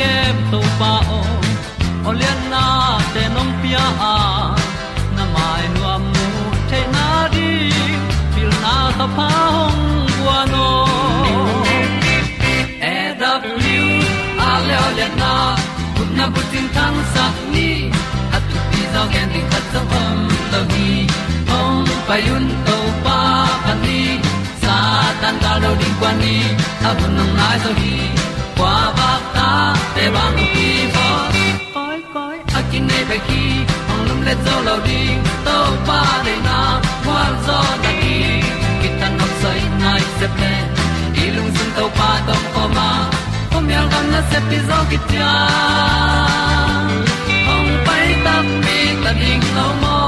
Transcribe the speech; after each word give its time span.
hong 0.00 0.50
to 0.50 0.60
pa 0.78 0.92
o 1.16 1.20
olian 2.08 2.40
na 2.52 2.64
te 3.14 3.22
nong 3.34 3.52
pia. 3.60 3.84
A 4.12 4.14
na 5.16 5.24
mai 5.34 5.64
nu 5.74 5.82
amu 5.94 6.26
te 6.70 6.80
na 6.94 7.06
di 7.34 7.48
pil 8.34 8.50
na 8.64 8.74
ta 8.98 9.06
pa 9.16 9.28
hong 9.54 9.82
bua 10.16 10.38
no 10.52 10.68
e 12.92 12.96
da 13.20 13.32
blue 13.42 13.92
a 14.48 14.50
le 14.66 15.06
na 15.20 15.32
kun 15.96 16.08
na 16.18 16.24
bu 16.32 16.40
tin 16.50 16.66
tan 16.76 16.94
sa 17.12 17.24
ni. 17.52 17.68
At 18.34 18.42
tu 18.50 18.58
pi 18.70 18.80
zo 18.92 19.02
gen 19.12 19.28
di 19.34 19.40
khat 19.50 19.64
zo 19.72 19.80
om 20.02 20.18
lo 20.52 20.60
gi 20.72 20.90
hong 21.50 21.88
pai 22.08 22.22
un 22.36 22.46
to 22.66 22.78
pa 23.04 23.20
pa 23.64 23.72
ni. 23.84 24.00
Sa 24.62 24.76
tan 25.20 25.34
ga 25.42 25.52
lo 25.62 25.70
ding 25.80 25.96
kwan 26.00 26.14
ni 26.22 26.36
a 26.88 26.90
bu 26.98 27.06
nang 27.16 27.32
mai 27.38 27.56
zo 27.64 27.72
gi 27.80 27.94
te 29.94 30.04
bang 30.16 30.38
ki 30.54 30.68
bo 30.94 31.06
koi 31.74 31.98
koi 32.14 32.36
a 32.58 32.60
kin 32.70 32.84
nei 32.90 33.04
pe 33.10 33.18
ki 33.28 33.42
ong 33.92 34.02
lum 34.08 34.20
le 34.28 34.34
zo 34.44 34.56
lo 34.68 34.76
di 34.88 35.00
to 35.46 35.56
pa 35.88 36.00
de 36.26 36.34
na 36.46 36.58
kwa 37.04 37.22
zo 37.46 37.58
da 37.84 37.92
ki 38.02 38.18
ki 38.80 38.88
tan 39.00 39.12
nok 39.20 39.32
sai 39.42 39.60
nai 39.82 40.02
se 40.18 40.28
pe 40.38 40.52
i 41.22 41.24
lung 41.36 41.50
sun 41.56 41.70
to 41.78 41.86
pa 41.98 42.10
tom 42.28 42.42
ko 42.54 42.64
ma. 42.76 42.90
Kom 43.52 43.66
yal 43.74 43.86
gam 43.92 44.06
na 44.12 44.20
se 44.30 44.38
pi 44.48 44.58
zo 44.68 44.78
ki 44.90 44.98
ta 45.10 45.32
ong 47.54 47.70
pai 47.86 48.06
ta 48.24 48.34
mi 48.64 48.78
ta 49.02 49.12
ding 49.20 49.44
lo 49.56 49.66
mo 49.82 49.98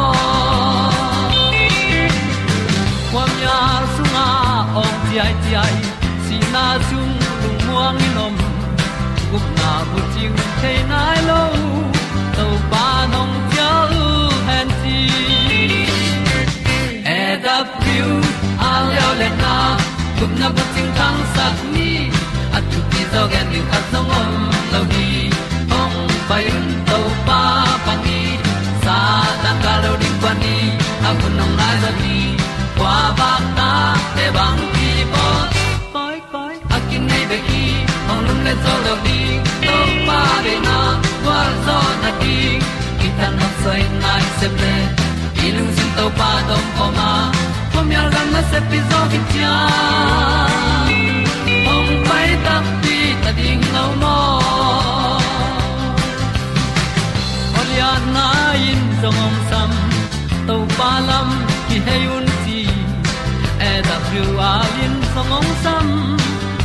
kwa 3.13 3.25
mya 3.37 3.59
su 3.95 4.03
nga 4.13 4.27
ong 4.83 4.97
ti 5.07 5.15
ai 5.25 5.35
ti 5.43 5.53
ai. 5.65 5.75
Si 6.25 6.37
na 6.55 6.65
zum 6.89 7.11
lung 7.43 7.61
muang 7.67 7.97
ni 8.01 8.09
nom 8.17 8.35
gup 9.33 9.43
na 9.57 9.73
bu 9.93 10.01
ting 10.15 10.37
thế 10.63 10.73
nai 10.91 11.23
lo 11.29 11.43
tàu 12.37 12.53
pa 12.71 13.07
nong 13.13 13.35
pia 13.51 13.71
u 14.01 14.05
han 14.47 14.69
ti 14.83 14.99
e 17.05 17.21
da 17.45 17.57
piu 17.81 18.09
a 18.71 18.73
leo 18.91 19.11
le 19.21 19.29
na 19.43 19.55
gup 20.21 20.31
na 20.41 20.49
bu 20.57 20.63
ting 20.75 20.91
thang 20.99 21.19
sắc 21.35 21.55
ni 21.75 21.91
at 22.57 22.63
tu 22.73 22.79
ti 22.91 23.01
zo 23.13 23.23
gen 23.33 23.47
ni 23.53 23.61
khat 23.71 23.85
song 23.93 24.11
om 24.21 24.31
lo 24.73 24.81
ni 24.93 25.09
ong 25.81 25.97
pai 26.29 26.45
un 26.57 26.67
tàu 26.91 27.05
pa 27.27 27.41
pa 27.87 27.95
ni. 28.05 28.21
Sa 28.85 28.99
tan 29.43 29.57
ga 29.65 29.75
lo 29.85 29.93
ding 30.03 30.19
pa 30.23 30.33
ni 30.43 30.57
a 31.09 31.11
bu 31.19 31.27
nong 31.39 31.55
lai 31.61 31.75
za 31.83 31.91
ni 32.03 32.17
qua 32.79 32.97
ba 33.19 33.33
ta 33.59 33.73
te 34.17 34.27
bang 34.37 34.61
ki 34.75 34.91
bo 35.13 35.27
le 38.45 38.55
zo 38.65 38.75
lo 38.85 38.95
di 39.05 39.19
to 39.67 39.77
pa 40.07 40.21
de 40.45 40.55
na 40.67 40.79
kwa 41.23 41.41
zo 41.65 41.79
na 42.03 42.11
ti 42.21 42.37
ki 43.01 43.09
ta 43.19 43.29
na 43.39 43.49
sai 43.63 43.83
nai 44.03 44.25
se 44.39 44.49
ple 44.57 44.75
i 45.45 45.47
lung 45.57 45.73
sin 45.77 45.91
to 45.99 46.07
pa 46.19 46.31
tom 46.49 46.65
ko 46.77 46.87
ma. 46.99 47.11
Pom 47.73 47.89
yal 47.95 48.09
gam 48.15 48.29
na 48.35 48.43
se 48.51 48.59
pi 48.71 48.79
zo 48.91 49.01
ki 49.13 49.21
cha 49.33 49.55
ong 51.75 51.93
pai 52.09 52.29
ta 52.45 52.57
ti 52.83 52.97
ta 53.23 53.31
ding 53.39 53.65
lo 53.75 53.85
mo 54.03 54.17
Olia 57.61 57.93
na 58.15 58.27
in 58.71 58.83
zo 59.01 59.11
om 59.27 59.37
sam 59.51 59.71
to 60.49 60.57
pa 60.79 60.91
lam 61.09 61.29
ki 61.69 61.77
hay 61.87 62.03
un 62.17 62.27
ti 62.45 62.61
e 63.71 63.73
da 63.89 63.97
thru 64.07 64.25
a 64.51 64.53
lin 64.77 64.95
song 65.13 65.33
om 65.39 65.49
sam 65.65 65.87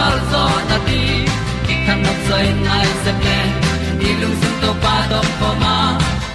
wa 0.00 0.08
zo 0.30 0.44
na 0.68 0.76
ti 0.86 1.00
ki 1.66 1.74
kan 1.86 1.98
nok 2.04 2.18
sai 2.28 2.46
nai 2.66 2.88
se 3.02 3.12
ple 3.22 3.38
ni 4.00 4.10
lung 4.20 4.36
sun 4.40 4.54
to 4.62 4.70
pa 4.84 4.94
do 5.10 5.20
po 5.40 5.48
ma. 5.62 5.74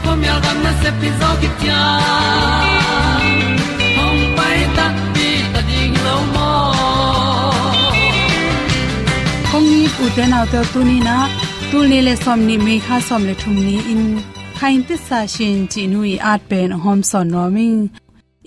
Po 0.04 0.12
mi 0.20 0.28
al 0.34 0.40
gam 0.46 0.58
na 0.66 0.72
se 0.82 0.90
pi 1.00 1.10
zo 1.20 1.30
ki 1.42 1.50
tia 1.60 1.82
hong 3.98 4.22
pai 4.38 4.60
ta 4.78 4.86
ti 5.16 5.30
ta 5.54 5.62
ding 5.70 5.96
lo 6.06 6.16
mo 6.36 6.52
kong 9.52 9.68
ni 9.74 9.84
u 10.04 10.06
te 10.16 10.24
na 10.34 10.40
te 10.52 10.60
tu 10.72 10.80
ni 10.90 10.98
na 11.08 11.18
tu 11.72 11.78
ni 11.92 12.00
le 12.08 12.14
som 12.24 12.40
ni 12.48 12.56
me 12.66 12.76
kha 12.86 12.98
som 13.08 13.22
le 13.30 13.34
thum 13.42 13.56
ni 13.68 13.78
in. 13.94 14.06
Khain 14.60 14.80
te 14.88 14.96
sa 15.08 15.20
shin 15.34 15.58
chi 15.72 15.82
nui 15.94 16.14
at 16.32 16.42
pen 16.50 16.70
hom 16.84 17.00
son 17.10 17.28
no 17.34 17.44
ming 17.56 17.82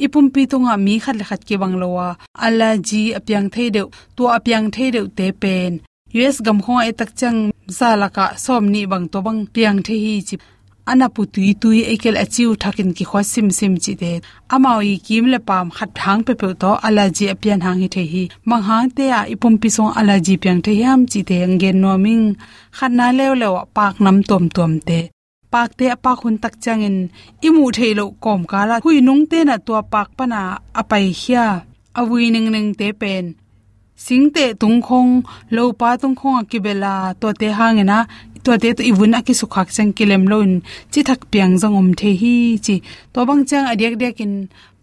ipum 0.04 0.26
pi 0.34 0.42
tunga 0.50 0.74
mi 0.86 0.94
khat 1.04 1.16
le 1.20 1.24
khat 1.30 1.40
ke 1.48 1.54
banglowa 1.62 2.08
ala 2.46 2.70
ji 2.88 3.02
apyang 3.18 3.48
thei 3.54 3.68
de 3.74 3.82
to 4.16 4.24
apyang 4.36 4.66
thei 4.74 4.88
de 4.94 5.00
te 5.18 5.26
pen. 5.42 5.72
Us 6.14 6.36
gam 6.46 6.58
kho 6.64 6.74
e 6.88 6.92
tak 6.98 7.10
chang 7.20 7.38
zalaka 7.78 8.24
som 8.44 8.64
ni 8.72 8.82
bang 8.92 9.06
to 9.12 9.18
bang 9.26 9.40
piang 9.54 9.78
the 9.86 9.94
hi 10.04 10.14
chi. 10.28 10.36
Ana 10.90 11.06
pu 11.14 11.22
tui 11.34 11.52
tui 11.62 11.80
ekel 11.92 12.16
achiu 12.24 12.48
thakin 12.62 12.90
ki 12.96 13.04
khwa 13.10 13.20
sim 13.32 13.48
sim 13.58 13.74
chi 13.84 13.92
de 14.02 14.12
amawi 14.54 14.92
kim 15.06 15.24
le 15.32 15.38
pam 15.48 15.66
khat 15.76 15.90
thang 15.98 16.20
pe 16.26 16.32
pe 16.40 16.48
to 16.62 16.70
ala 16.86 17.04
ji 17.16 17.24
apian 17.34 17.60
hang 17.66 17.78
hi 17.82 17.88
the 17.94 18.02
hi. 18.12 18.22
Mang 18.48 18.64
hang 18.68 18.88
te 18.96 19.04
a 19.18 19.20
ipum 19.34 19.54
pi 19.60 19.68
song 19.76 19.92
ala 19.98 20.16
ji 20.26 20.34
piang 20.42 20.60
the 20.64 20.72
yam 20.82 21.00
chi 21.10 21.20
de 21.30 21.38
ngen 21.52 21.76
no 21.82 21.92
ming 22.04 22.26
khat 22.76 22.92
na 22.98 23.06
lew 23.18 23.32
lew 23.40 23.54
pak 23.76 23.94
nam 24.04 24.16
tom 24.28 24.44
tom 24.56 24.72
te 24.88 25.00
pak 25.52 25.70
te 25.78 25.86
pa 26.04 26.12
khun 26.20 26.36
tak 26.42 26.54
changin 26.64 26.96
imu 27.46 27.64
theilo 27.76 28.04
kom 28.24 28.40
kala 28.50 28.76
hui 28.84 28.96
nung 29.06 29.24
te 29.30 29.38
na 29.48 29.56
to 29.66 29.72
pak 29.92 30.08
pana 30.18 30.40
apai 30.80 31.06
hia 31.20 31.46
awi 31.98 32.20
ning 32.34 32.48
ning 32.54 32.70
te 32.78 32.88
pen 33.00 33.24
singte 34.04 34.44
tungkhong 34.60 35.12
lo 35.56 35.64
pa 35.80 35.88
tungkhong 36.02 36.36
akibela 36.42 36.94
to 37.20 37.28
te 37.40 37.48
hangena 37.58 37.98
to 38.44 38.52
te 38.62 38.68
to 38.76 38.82
ibun 38.90 39.16
aki 39.18 39.34
sukhak 39.40 39.68
chang 39.76 39.90
kilem 39.96 40.24
loin 40.30 40.52
chi 40.92 41.00
thak 41.08 41.20
piang 41.30 41.54
jang 41.60 41.74
om 41.80 41.88
the 42.00 42.10
hi 42.20 42.36
chi 42.64 42.76
to 43.12 43.20
bang 43.28 43.42
chang 43.48 43.66
adiak 43.72 43.94
dek 44.02 44.20
in 44.24 44.34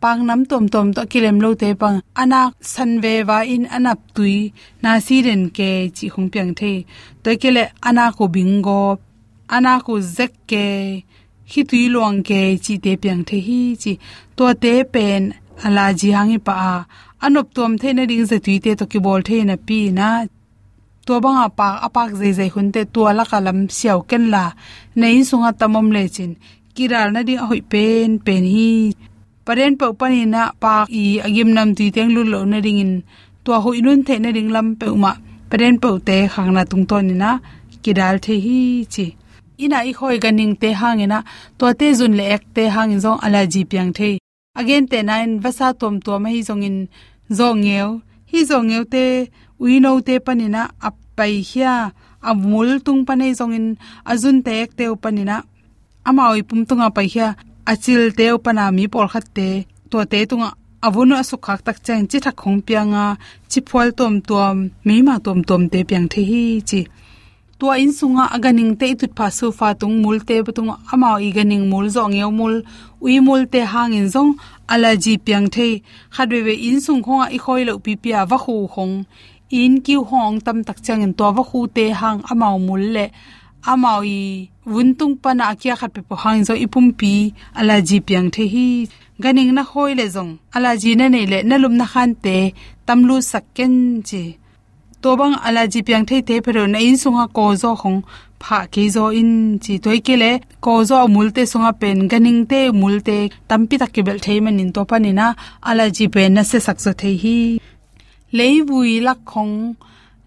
pang 0.02 0.20
nam 0.28 0.42
tom 0.50 0.64
tom 0.74 0.88
to 0.96 1.02
kilem 1.12 1.38
lo 1.44 1.50
te 1.62 1.70
pang 1.82 1.98
anak 2.22 2.52
san 2.74 2.92
ve 3.04 3.14
wa 3.30 3.40
in 3.54 3.64
anap 3.76 4.00
tui 4.16 4.38
na 4.84 4.92
si 5.06 5.16
ren 5.26 5.44
ke 5.58 5.70
chi 5.96 6.06
khong 6.14 6.28
piang 6.34 6.52
the 6.60 6.72
to 7.24 7.30
kele 7.42 7.64
ana 7.88 8.06
ko 8.18 8.24
bingo 8.36 8.82
ana 9.50 9.80
ko 9.86 9.94
zek 10.00 10.33
ke 10.50 10.65
hi 11.51 11.62
tui 11.69 11.83
luang 11.94 12.24
ke 12.27 12.57
chi 12.63 12.75
te 12.83 12.92
piang 13.01 13.24
the 13.30 13.38
hi 13.47 13.59
chi. 13.81 13.94
To 14.38 14.53
te 14.63 14.74
pen, 14.94 15.33
ala 15.65 15.86
ji 16.00 16.09
hangi 16.18 16.38
pa 16.47 16.53
a. 16.71 16.75
Anop 17.25 17.47
tom 17.56 17.77
the 17.77 17.89
na 17.94 18.03
ding 18.06 18.25
ze 18.25 18.38
tuite 18.45 18.71
to 18.80 18.86
ki 18.92 19.00
bol 19.06 19.21
the 19.27 19.44
na 19.50 19.56
pi 19.68 19.80
na. 19.97 20.07
To 21.06 21.13
banga 21.24 21.47
pa 21.57 21.68
apak 21.88 22.09
zai 22.19 22.31
zai 22.38 22.50
hunte 22.50 22.81
to 22.94 23.01
la 23.18 23.24
kalam 23.31 23.59
siaw 23.77 24.00
ken 24.09 24.24
la. 24.33 24.44
Nei 25.00 25.18
sunga 25.30 25.51
tamom 25.59 25.88
le 25.95 26.03
chin. 26.15 26.31
Kiral 26.75 27.07
na 27.13 27.21
ding 27.27 27.44
hoi 27.50 27.62
pen 27.71 28.19
pen 28.25 28.44
hi. 28.53 28.69
Paren 29.45 29.74
pa 29.80 29.88
pani 30.00 30.25
na 30.25 30.42
pa 30.62 30.74
i 31.01 31.03
agim 31.25 31.50
nam 31.56 31.69
ti 31.77 31.86
teng 31.95 32.12
lu 32.15 32.21
lo 32.33 32.39
na 32.51 32.57
ring 32.65 32.80
in. 32.86 32.94
To 33.44 33.51
hoi 33.63 33.80
nun 33.86 34.01
the 34.07 34.15
na 34.24 34.30
ring 34.36 34.50
lam 34.56 34.68
pe 34.80 34.88
uma. 34.97 35.12
Paren 35.50 35.75
pa 35.81 35.89
te 36.07 36.18
khang 36.33 36.51
na 36.56 36.62
tung 36.71 36.86
ton 36.89 37.03
ni 37.07 37.15
na. 37.24 37.31
Kidal 37.83 38.15
the 38.25 38.33
hi 38.45 38.57
chi 38.94 39.06
ina 39.63 39.80
i 39.90 39.92
khoi 39.98 40.18
ganing 40.24 40.54
te 40.62 40.69
hangena 40.81 41.19
to 41.57 41.66
te 41.80 41.88
zun 42.00 42.13
le 42.19 42.25
ek 42.36 42.44
te 42.56 42.63
hangin 42.75 43.02
zong 43.06 43.19
ala 43.25 43.42
ji 43.52 43.62
piang 43.72 43.92
the 43.98 44.10
again 44.60 44.86
te 44.92 45.00
nine 45.10 45.34
vasa 45.44 45.68
tom 45.80 45.96
to 46.06 46.12
ma 46.24 46.30
hi 46.36 46.42
zong 46.50 46.63
in 46.69 46.78
zong 47.38 47.60
ngeu. 47.66 47.90
Hi 48.31 48.40
zong 48.50 48.68
ngeu 48.69 48.84
te 48.94 49.06
ui 49.63 49.80
no 49.84 49.92
te 50.07 50.16
panina 50.25 50.62
ap 50.88 50.96
pai 51.18 51.34
hia 51.50 51.74
amul 52.30 52.69
tung 52.86 53.02
panei 53.07 53.31
zong 53.40 53.54
in, 53.57 53.68
azun 54.12 54.38
te 54.46 54.52
ek 54.63 54.72
te 54.78 54.86
upanina 54.96 55.38
ama 56.10 56.24
oi 56.34 56.42
pum 56.48 56.62
tunga 56.68 56.88
pai 56.96 57.07
hia, 57.13 57.28
achil 57.72 58.04
te 58.18 58.25
upana 58.36 58.66
mi 58.78 58.86
por 58.94 59.07
khat 59.13 59.25
te 59.38 59.50
to 59.90 59.98
te 60.12 60.19
tunga 60.30 60.50
avunu 60.86 61.16
asukhak 61.22 61.62
tak 61.68 61.78
chang 61.86 62.04
chi 62.10 62.18
thak 62.25 62.36
khong 62.42 62.60
pianga, 62.68 63.06
chi 63.50 63.60
phol 63.69 63.90
tom 64.00 64.13
tom 64.30 64.56
mi 64.86 64.96
ma 65.07 65.16
tom 65.25 65.40
tom 65.50 65.62
te 65.72 65.80
piang 65.90 66.07
the 66.13 66.22
hi 66.30 66.44
chi 66.69 66.81
tua 67.66 67.82
in 67.82 67.90
sunga 67.90 68.30
aganing 68.36 68.74
te 68.80 68.86
itut 68.94 69.12
pha 69.18 69.28
su 69.38 69.48
fa 69.60 69.68
tung 69.82 69.96
mul 70.04 70.20
te 70.28 70.36
patung 70.46 70.70
ama 70.94 71.10
i 71.28 71.30
ganing 71.36 71.66
mul 71.72 71.86
zo 71.96 72.04
ngeu 72.14 72.32
mul. 72.40 72.56
Ui 73.06 73.16
mul 73.28 73.42
te 73.54 73.62
hang 73.72 73.94
in 74.00 74.08
zong, 74.14 74.32
ala 74.74 74.92
ji 75.04 75.14
piang 75.26 75.48
the 75.56 75.82
khadwe 76.16 76.40
we 76.46 76.54
in 76.70 76.78
sung 76.86 77.02
khonga 77.06 77.26
i 77.36 77.40
khoi 77.44 77.64
lo 77.70 77.74
pi 77.86 77.94
pia 78.04 78.22
wa 78.30 78.38
khu 78.44 78.56
khong 78.74 78.94
in 79.50 79.74
ki 79.86 79.96
hong 80.10 80.38
tam 80.46 80.58
tak 80.68 80.78
chang 80.86 81.02
in 81.06 81.14
to 81.18 81.26
wa 81.38 81.44
khu 81.50 81.60
te 81.76 81.90
hang 82.02 82.22
ama 82.32 82.48
mul 82.68 82.84
le. 82.96 83.06
Ama 83.72 83.92
i 84.06 84.20
wuntung 84.74 85.16
pana 85.24 85.44
akya 85.54 85.74
khat 85.80 85.92
pe 85.96 86.02
po 86.08 86.16
hang 86.24 86.46
zo 86.48 86.54
ipum 86.66 86.88
pi, 87.00 87.34
ala 87.60 87.82
ji 87.88 87.98
piang 88.08 88.30
the 88.36 88.44
hi. 88.54 88.68
Ganing 89.24 89.52
na 89.58 89.64
khoi 89.72 89.92
le 90.00 90.06
zong, 90.16 90.38
ala 90.56 90.72
ji 90.82 90.92
na 91.00 91.06
nei 91.14 91.26
le, 91.32 91.40
na 91.50 91.56
lum 91.58 91.74
na 91.80 91.86
khan 91.94 92.12
te 92.24 92.38
tamlu 92.86 93.16
sakken 93.32 93.74
ji 94.08 94.24
tobang 95.06 95.36
ala 95.48 95.63
ji 95.74 95.80
piang 95.88 96.06
thei 96.10 96.22
te 96.28 96.36
phero 96.46 96.63
na 96.74 96.80
in 96.88 96.96
sunga 97.02 97.25
ko 97.38 97.44
zo 97.62 97.72
khong 97.81 98.00
pha 98.44 98.60
ke 98.74 98.84
zo 98.96 99.04
in 99.19 99.31
chi 99.63 99.74
toy 99.84 100.00
ke 100.07 100.16
le 100.22 100.31
ko 100.66 100.74
zo 100.90 100.98
mul 101.16 101.28
te 101.36 101.44
sunga 101.52 101.72
pen 101.81 101.98
ganing 102.12 102.42
te 102.52 102.60
mul 102.81 102.96
te 103.07 103.18
tampi 103.50 103.75
tak 103.81 103.92
ke 103.96 104.02
bel 104.07 104.19
thei 104.25 104.38
man 104.46 104.62
in 104.63 104.72
to 104.75 104.81
pa 104.90 104.98
ni 105.04 105.12
na 105.19 105.28
ala 105.69 105.86
ji 105.96 106.06
pen 106.13 106.34
na 106.36 106.44
se 106.50 106.57
sak 106.68 106.78
zo 106.86 106.92
thei 107.02 107.16
hi 107.24 107.38
lei 108.38 108.56
bui 108.68 108.92
lak 109.07 109.19
khong 109.31 109.56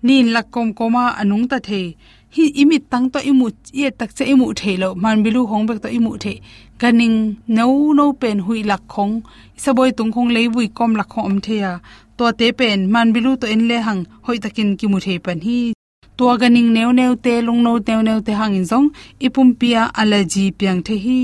nin 0.07 0.27
lak 0.35 0.47
kom 0.55 0.69
koma 0.79 1.05
anung 1.21 1.45
ta 1.51 1.59
thei 1.69 1.87
hi 2.35 2.45
imit 2.63 2.83
tang 2.93 3.07
to 3.13 3.19
imu 3.31 3.47
ye 3.81 3.89
tak 3.99 4.11
che 4.17 4.25
imu 4.33 4.47
thelo 4.61 4.89
man 5.03 5.17
bilu 5.25 5.43
hong 5.51 5.65
bek 5.69 5.79
to 5.85 5.89
imu 5.99 6.13
the 6.25 6.35
ganing 6.81 7.17
no 7.57 7.65
no 7.99 8.07
pen 8.21 8.39
hui 8.47 8.61
lak 8.71 8.83
khong 8.95 9.15
saboi 9.63 9.91
tung 9.99 10.13
khong 10.15 10.31
lei 10.37 10.47
bui 10.55 10.67
kom 10.79 10.91
lak 11.01 11.09
khom 11.15 11.35
the 11.47 11.57
ya 11.65 11.73
to 12.19 12.27
te 12.39 12.47
pen, 12.59 12.79
man 12.93 13.09
bilu 13.15 13.31
to 13.41 13.47
en 13.55 13.63
le 13.71 13.79
hang, 13.87 14.03
hoi 14.27 14.39
takin 14.45 14.71
ki 14.79 14.87
mu 14.91 14.99
the 15.05 15.15
pan 15.25 15.41
hi 15.47 15.59
to 16.19 16.37
ganing 16.41 16.71
neu 16.75 16.91
neu 16.99 17.15
te 17.25 17.35
lung 17.47 17.63
no 17.63 17.73
neu 17.89 18.01
neu 18.03 18.21
te 18.27 18.33
hang 18.41 18.55
in 18.59 18.65
zong, 18.71 18.89
ipum 19.27 19.49
pia 19.61 19.83
allergy 20.01 20.45
piang 20.59 20.81
the 20.87 20.97
hi. 21.05 21.19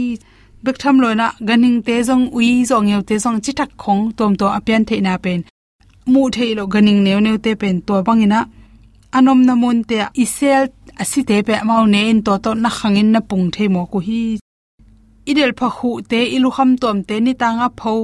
Bek 0.65 0.77
tham 0.83 0.97
lo 1.03 1.09
na, 1.21 1.27
ganing 1.49 1.83
te 1.87 1.95
zong, 2.09 2.25
ui 2.37 2.65
zong 2.71 2.89
eu 2.95 3.03
te 3.09 3.15
zong 3.25 3.39
chi 3.45 3.53
thak 3.59 3.71
khong 3.83 4.03
tom 4.17 4.33
to 4.41 4.47
apian 4.59 4.83
the 4.89 5.01
na 5.01 5.17
pen. 5.25 5.41
Mu 6.13 6.31
the 6.35 6.55
lo 6.55 6.67
ganing 6.67 7.01
neu 7.07 7.19
neu 7.27 7.37
te 7.45 7.55
pen 7.61 7.77
to 7.87 7.95
bangina 8.07 8.41
anom 9.17 9.41
na 9.47 9.55
te, 9.89 9.99
isel, 10.23 10.69
asi 11.03 11.21
te 11.29 11.43
pe, 11.43 11.55
mau 11.65 11.87
ne 11.87 12.11
in 12.11 12.23
to 12.23 12.39
to 12.45 12.55
na 12.55 12.69
khangin 12.69 13.09
na 13.15 13.21
pung 13.21 13.51
the 13.51 13.65
mo 13.69 13.87
ku 13.93 13.99
hi 13.99 14.39
idel 15.31 15.53
pha 15.59 15.69
khu 15.77 15.91
te 16.11 16.21
ilu 16.37 16.51
kham 16.57 16.71
tom, 16.83 16.99
te 17.09 17.17
ni 17.25 17.33
tanga 17.43 17.69
pho 17.81 17.95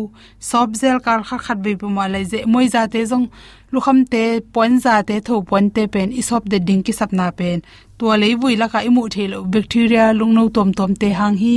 sob 0.51 0.69
zel 0.81 0.99
kar 1.05 1.21
khat 1.29 1.41
khat 1.47 1.59
be 1.65 1.73
puma 1.81 2.05
lai 2.13 2.25
je 2.31 2.39
moi 2.53 2.67
za 2.75 2.83
te 2.93 3.01
jong 3.11 3.27
lu 3.73 3.79
kham 3.85 3.99
te 4.13 4.23
pon 4.55 4.73
za 4.85 4.95
te 5.09 5.17
tho 5.27 5.35
pon 5.51 5.65
te 5.75 5.83
pen. 5.95 6.09
I 6.21 6.23
sob 6.29 6.43
de 6.53 6.59
ding 6.69 6.83
ki 6.87 6.93
sapna 6.99 7.27
pen. 7.39 7.59
To 7.99 8.05
lei 8.23 8.35
vui 8.41 8.55
la 8.61 8.67
ka 8.73 8.79
i 8.89 8.91
mu 8.97 9.03
thelo. 9.15 9.39
Bacteria 9.55 10.05
lung 10.19 10.35
no 10.37 10.43
tom 10.57 10.71
tom 10.79 10.93
te 11.01 11.09
hang 11.19 11.37
hi. 11.43 11.57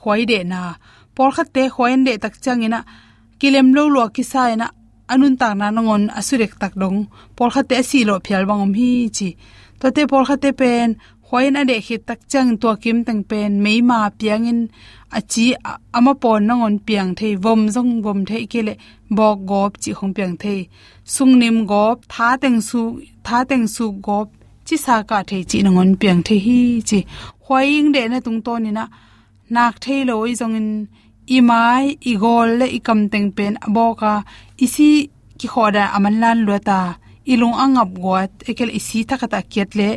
Khoi 0.00 0.22
de 0.30 0.38
na. 0.52 0.60
Por 1.14 1.30
khat 1.36 1.48
te 1.54 1.62
khoin 1.74 2.00
de 2.06 2.12
tak 2.22 2.34
changina 2.44 2.80
kilem 3.40 3.68
lo 3.76 3.82
lo 3.94 4.02
ki 4.14 4.22
sa 4.32 4.42
na 4.60 4.66
anun 5.12 5.34
ta 5.40 5.48
na 5.60 5.66
nongon 5.76 6.04
asurek 6.18 6.52
tak 6.60 6.74
dong. 6.80 6.98
Por 7.36 7.50
khat 7.54 7.66
te 7.70 7.76
si 7.90 8.00
lo 8.08 8.14
phial 8.24 8.44
bangom 8.48 8.72
hi 8.78 8.90
chi. 9.16 9.28
To 9.80 9.86
te 9.96 10.02
por 10.10 10.24
khat 10.28 10.40
te 10.44 10.50
pen 10.60 10.88
khoin 11.30 11.54
ade 11.60 11.80
khi 11.86 11.96
tak 12.08 12.18
chang 12.28 12.56
to 12.62 12.70
kim 12.82 13.04
tang 13.04 13.22
pen, 13.30 13.62
mei 13.64 13.80
ma 13.82 13.98
piangin 14.18 14.60
achi 15.18 15.46
ama 15.92 16.12
pon 16.22 16.46
nongon 16.48 16.76
piang 16.86 17.14
thei, 17.18 17.32
vom 17.44 17.60
jong 17.74 17.92
vom 18.04 18.24
thei 18.28 18.46
kele 18.52 18.74
bo 19.16 19.28
gop 19.50 19.72
chi 19.82 19.92
khong 19.98 20.14
piang 20.16 20.36
thei. 20.42 20.60
Sung 21.14 21.38
nim 21.38 21.66
gop, 21.66 21.98
tha 22.12 22.28
teng 22.42 22.60
su, 22.68 22.82
tha 23.26 23.38
teng 23.50 23.66
su 23.74 23.84
gop, 24.06 24.28
chi 24.66 24.76
sa 24.84 24.96
ka 25.10 25.18
thei 25.30 25.42
chi 25.50 25.58
nongon 25.62 25.90
piang 26.00 26.20
thei 26.26 26.38
hi 26.46 26.60
chi. 26.88 26.98
Khoing 27.44 27.88
de 27.94 28.02
na 28.08 28.18
tung 28.26 28.40
to 28.46 28.52
ni 28.58 28.70
na, 28.78 28.84
nak 29.54 29.74
thei 29.84 30.00
loi 30.08 30.32
jong 30.40 30.56
in, 30.60 30.68
i 31.36 31.38
mai, 31.50 31.84
i 32.10 32.12
gol 32.22 32.48
le, 32.60 32.66
i 32.76 32.78
kam 32.86 33.00
teng 33.12 33.28
pen 33.36 33.54
aboka 33.66 34.12
isi 34.64 34.90
ki 35.38 35.46
khoda 35.52 35.84
aman 35.96 36.16
lan 36.22 36.38
lo 36.46 36.56
ta 36.68 36.80
ilung 37.32 37.56
angap 37.64 37.90
gwat 38.02 38.32
ekel 38.50 38.70
isi 38.78 38.98
takata 39.08 39.40
kiat 39.52 39.70
le 39.78 39.90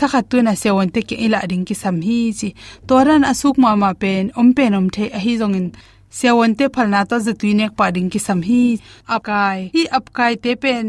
thakha 0.00 0.20
tu 0.30 0.42
na 0.42 0.52
sewon 0.62 0.88
te 0.94 1.00
ke 1.08 1.16
ila 1.26 1.40
ding 1.50 1.64
ki 1.68 1.74
sam 1.82 1.96
hi 2.06 2.18
chi. 2.38 2.48
Toran 2.88 3.22
asuk 3.30 3.56
ma 3.62 3.70
ma 3.82 3.90
pen 4.02 4.24
om 4.40 4.48
pen 4.56 4.74
om 4.78 4.86
the 4.94 5.04
a 5.16 5.18
hi 5.24 5.32
zong 5.40 5.56
in 5.60 5.66
sewon 6.18 6.52
te 6.58 6.66
phalna 6.74 7.00
ta 7.10 7.16
ze 7.26 7.32
tuinek 7.40 7.72
pa 7.78 7.90
ding 7.94 8.08
ki 8.12 8.20
sam 8.26 8.40
hi 8.48 8.62
akai 9.16 9.58
hi 9.74 9.82
apkai 9.98 10.32
te 10.44 10.52
pen, 10.62 10.86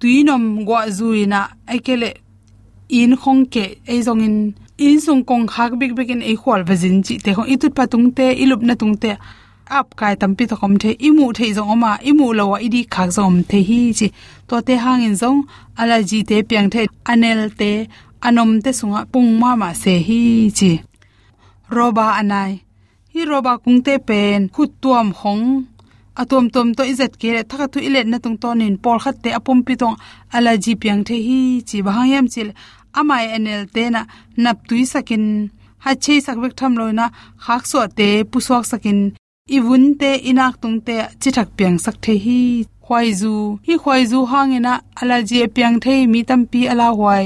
tuinom 0.00 0.44
gwa 0.66 0.80
zuina 0.98 1.40
aikele 1.72 2.10
in 3.00 3.16
khong 3.22 3.42
ke 3.54 3.64
ei 3.92 4.00
zong 4.06 4.22
in 4.28 4.36
in 4.78 5.00
sung 5.00 5.22
kong 5.24 5.46
khak 5.46 5.72
big 5.80 5.94
big 5.96 6.10
in 6.10 6.22
ei 6.22 6.36
khwal 6.42 6.62
vazin 6.68 6.96
chi 7.06 7.14
te 7.24 7.30
khong 7.36 7.48
itut 7.54 7.74
patung 7.78 8.06
te, 8.16 8.26
ilup 8.42 8.62
na 8.62 8.74
tung 8.74 8.96
te. 9.02 9.12
Ap 9.78 9.96
kai 9.96 10.14
tampi 10.20 10.44
to 10.50 10.56
kom 10.60 10.74
the, 10.82 10.90
imu 11.08 11.32
thei 11.36 11.50
zong 11.56 11.70
oma, 11.74 11.92
imu 12.10 12.26
lowa 12.38 12.58
idi 12.66 12.80
khak 12.94 13.10
zom 13.16 13.34
the 13.50 13.58
hi 13.68 13.80
chi. 13.98 14.08
To 14.48 14.60
te 14.66 14.74
hangin 14.84 15.14
zong, 15.22 15.40
ala 15.80 16.02
ji 16.08 16.18
te 16.28 16.42
piang 16.48 16.68
the, 16.74 16.82
anel 17.12 17.40
te 17.60 17.70
anom 18.28 18.50
te 18.64 18.70
sunga 18.78 19.00
pung 19.12 19.30
ma 19.40 19.50
ma 19.60 19.68
se 19.82 19.94
hi 20.06 20.20
chi. 20.58 20.72
Roba 21.76 22.06
anai. 22.20 22.52
Hi 23.12 23.20
roba 23.30 23.52
kung 23.62 23.80
te 23.86 23.94
pen, 24.08 24.40
khut 24.54 24.70
tuam 24.82 25.08
hong. 25.20 25.46
Atom 26.20 26.46
tom 26.54 26.68
to 26.76 26.82
izet 26.92 27.14
ke 27.20 27.30
thaka 27.50 27.66
tu 27.72 27.78
ilet 27.88 28.06
na 28.08 28.18
tung 28.24 28.38
ton 28.42 28.60
in 28.66 28.76
por 28.82 28.98
khat 29.02 29.16
te 29.22 29.30
apum 29.38 29.58
pi 29.66 29.74
tong 29.82 29.96
ala 30.36 30.52
ji 30.64 30.72
piang 30.82 31.02
the 31.08 31.16
hi 31.26 31.40
chi. 31.68 31.78
Bahang 31.86 32.08
yam 32.12 32.26
chil 32.32 32.48
amai 32.98 33.24
enel 33.36 33.62
te 33.74 33.82
na 33.94 34.00
nap 34.42 34.58
tui 34.68 34.82
sakin. 34.92 35.24
Ha 35.84 35.90
che 36.04 36.14
sak 36.26 36.36
bek 36.42 36.54
tham 36.58 36.72
loina 36.80 37.06
khak 37.44 37.62
so 37.70 37.78
te 37.98 38.08
puswak 38.30 38.64
sakin. 38.70 39.00
Iwun 39.56 39.84
te 40.00 40.10
inak 40.30 40.54
tung 40.62 40.78
te 40.86 40.94
chi 41.20 41.30
thak 41.36 41.48
piang 41.56 41.76
sak 41.84 41.96
the 42.04 42.14
hi. 42.24 42.40
Khwai 42.84 43.08
zu. 43.20 43.34
Hi 43.66 43.74
khwai 43.82 44.02
zu 44.10 44.18
hangena 44.30 44.72
ala 45.00 45.16
ji 45.28 45.38
piang 45.56 45.76
the 45.84 45.94
mi 46.12 46.20
tam 46.28 46.40
pi 46.50 46.60
ala 46.72 46.86
huai 46.98 47.24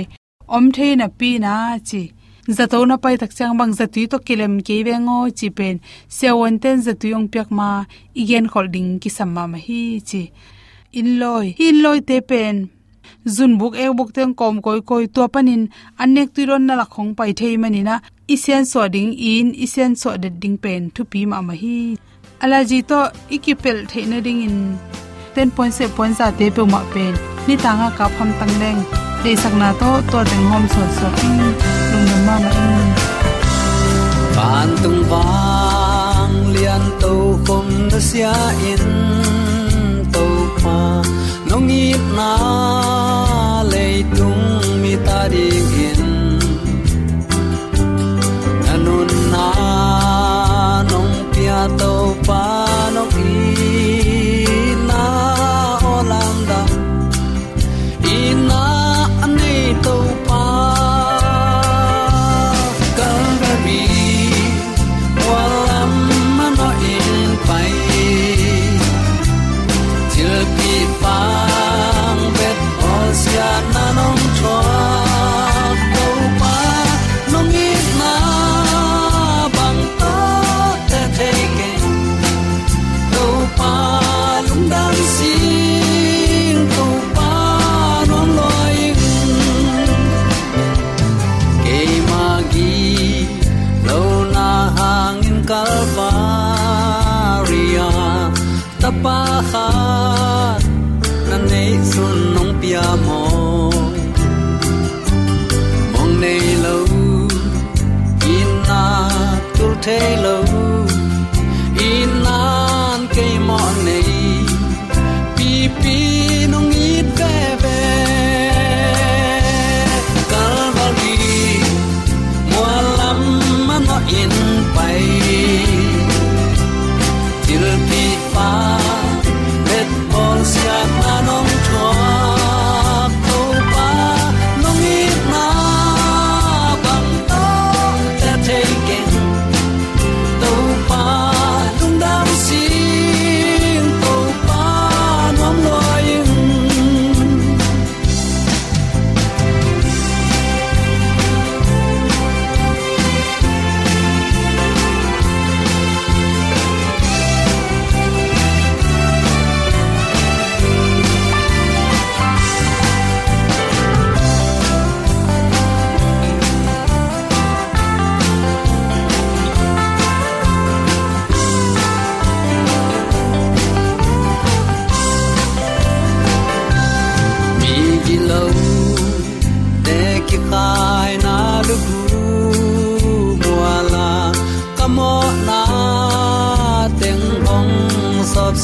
om 0.48 0.70
the 0.70 0.96
na 0.96 1.08
pi 1.08 1.38
na 1.38 1.78
chi. 1.88 2.02
Zato 2.48 2.86
na 2.86 2.96
pai 2.96 3.16
tak 3.20 3.32
chang 3.36 3.58
bang 3.58 3.72
zatui 3.78 4.08
to 4.10 4.18
kilem 4.26 4.54
ke 4.66 4.76
vengo 4.86 5.16
chi 5.38 5.48
pen. 5.58 5.80
Se 6.08 6.28
won 6.32 6.58
ten 6.58 6.80
zatui 6.86 7.10
yong 7.14 7.28
pyak 7.28 7.50
ma 7.50 7.84
igen 8.14 8.46
holding 8.52 8.90
ki 9.02 9.10
samma 9.16 9.44
ma 9.52 9.58
hi 9.66 10.00
chi. 10.08 10.22
In 10.98 11.08
loi 11.20 11.54
in 11.58 11.82
loi 11.82 12.00
te 12.00 12.20
pen. 12.30 12.56
Zun 13.34 13.58
buk 13.60 13.74
ek 13.76 13.92
buk 13.98 14.10
teng 14.16 14.34
kom 14.40 14.62
koi 14.66 14.80
koi 14.80 15.04
to 15.14 15.28
panin 15.34 15.62
anek 16.02 16.28
tu 16.34 16.46
ron 16.50 16.64
na 16.66 16.74
la 16.80 16.86
khong 16.94 17.12
pai 17.18 17.32
thei 17.40 17.56
mani 17.62 17.82
na. 17.88 17.94
Isen 18.34 18.64
so 18.70 18.88
ding 18.94 19.12
in 19.32 19.48
isen 19.64 19.92
so 20.00 20.16
de 20.22 20.30
ding 20.42 20.56
pen 20.64 20.90
thu 20.94 21.02
pi 21.12 21.20
ma 21.30 21.38
ma 21.48 21.54
hi. 21.62 21.76
Ala 22.42 22.58
ji 22.68 22.78
to 22.90 23.00
ikipel 23.34 23.78
thei 23.90 24.04
na 24.10 24.18
ding 24.26 24.40
in. 24.48 24.56
10.7 25.34 25.94
point 25.96 26.16
za 26.18 26.26
te 26.38 26.46
pe 26.56 26.62
ma 26.72 26.80
pen. 26.94 27.14
Ni 27.46 27.54
tanga 27.64 27.88
ka 27.98 28.08
pham 28.16 28.30
tang 28.40 28.54
leng 28.62 29.07
de 29.24 29.32
sakna 29.42 29.70
to 29.80 29.90
to 30.10 30.18
teng 30.30 30.46
hom 30.50 30.64
so 30.72 30.82
so 30.98 31.08
ting 31.18 31.38
lung 31.90 32.06
nam 32.10 32.20
ma 32.26 32.36
ma 32.44 32.50
in 32.74 32.88
pan 34.34 34.68
tung 34.82 35.02
wang 35.12 36.34
lian 36.54 36.84
to 37.02 37.12
khom 37.46 37.66
na 37.90 37.98
sia 38.08 38.34
in 38.70 38.84
to 40.14 40.26
pa 40.62 40.78
nong 41.50 41.70
i 41.82 41.86
na 42.16 42.30
le 43.72 43.86
tung 44.16 44.44
mi 44.82 44.94
ta 45.06 45.20
ding 45.32 45.74
in. 45.88 46.02
Anun 48.72 49.10
na 49.32 49.46
nong 50.90 51.12
pia 51.32 51.60
to 51.80 51.92
pa 52.26 52.57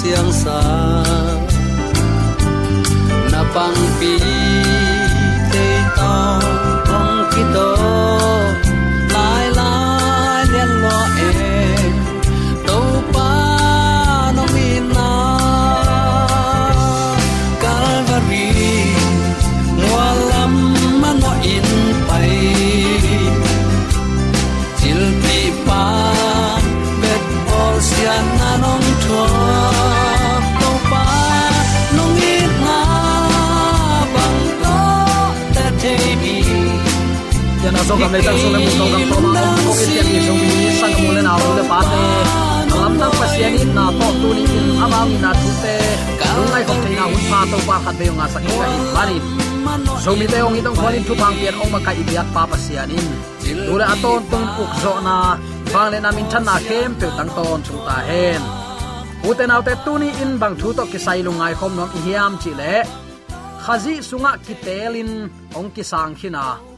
siang 0.05 0.33
sa 0.37 0.61
na 3.33 3.41
pang 3.57 3.81
pi 3.97 4.44
na 38.01 38.09
so 38.11 38.13
kam 38.13 38.13
số 38.13 38.21
tang 38.27 38.39
so 38.39 38.49
le 38.49 38.59
mu 38.59 38.77
mà 38.81 38.87
kam 38.93 39.03
to 39.11 39.21
ma 39.21 39.45
ko 39.67 39.73
ke 39.79 39.87
tian 39.87 40.07
ni 40.13 40.21
sang 40.27 40.39
mi 40.39 40.71
sang 40.81 40.93
lên 41.05 41.15
le 41.17 41.23
na 41.23 41.37
le 41.57 41.63
pa 41.71 41.81
te 41.91 42.03
lam 42.81 42.99
tăng 43.01 43.13
phát 43.13 43.31
hiện 43.37 43.59
in 43.59 43.75
na 43.75 43.87
to 44.01 44.07
tu 44.23 44.35
ni 44.35 44.43
in 44.43 44.81
ama 44.81 45.05
mi 45.05 45.17
na 45.23 45.33
tu 45.33 45.51
te 45.63 45.77
lu 46.37 46.43
ngai 46.51 46.65
không 46.65 46.77
thấy 46.83 46.95
nào 46.97 47.09
hút 47.09 47.21
pha 47.31 47.47
tàu 47.51 47.61
qua 47.67 47.81
khát 47.85 47.95
về 47.99 48.09
nga 48.17 48.29
sak 48.29 48.43
cái 48.49 48.71
in 48.71 48.95
mani 48.95 49.19
so 50.05 50.13
mi 50.13 50.27
te 50.27 50.39
ong 50.39 50.55
itong 50.55 50.77
khwalin 50.77 51.03
thu 51.09 51.15
pang 51.19 51.35
pian 51.41 51.55
ong 51.61 51.73
ma 51.73 51.79
kai 51.87 51.97
biak 52.09 52.27
pa 52.35 52.47
pa 52.51 52.57
sian 52.57 52.89
in 52.89 53.07
tu 53.69 53.79
le 53.79 53.85
aton 53.85 54.23
tung 54.31 54.47
uk 54.63 54.73
zo 54.85 54.93
na 55.05 55.37
bang 55.75 55.91
lên 55.93 56.03
na 56.03 56.11
min 56.11 56.27
than 56.31 56.45
na 56.45 56.59
kem 56.69 56.95
pe 57.01 57.07
tang 57.19 57.31
ton 57.37 57.61
chúng 57.67 57.81
ta 57.87 57.97
hen 58.09 58.41
uten 59.29 59.51
autte 59.51 59.75
tuni 59.85 60.09
in 60.23 60.39
bang 60.41 60.55
thu 60.61 60.73
to 60.73 60.85
ki 60.93 60.99
lungai 61.27 61.55
khom 61.55 61.73
nom 61.77 61.89
hiam 62.05 62.33
chi 62.43 62.51
le 62.61 62.75
khazi 63.65 63.95
sunga 64.09 64.33
kitelin 64.47 65.11
ong 65.59 65.71
ki 65.75 65.83
khina 66.21 66.74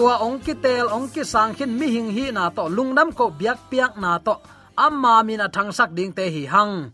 tua 0.00 0.16
ong 0.24 0.40
ki 0.40 0.56
tel, 0.64 0.88
ong 0.88 1.12
ki 1.12 1.20
sang 1.28 1.52
khin 1.52 1.76
mi 1.76 1.92
hing 1.92 2.08
hi 2.16 2.32
na 2.32 2.48
to. 2.48 2.64
Lungnam 2.72 3.12
ko 3.12 3.28
biak 3.28 3.68
piak 3.68 4.00
na 4.00 4.16
to. 4.16 4.32
Amma 4.72 5.20
mina 5.20 5.46
thang 5.52 5.68
sak 5.76 5.92
ding 5.92 6.12
te 6.16 6.24
hi 6.34 6.48
hang. 6.48 6.88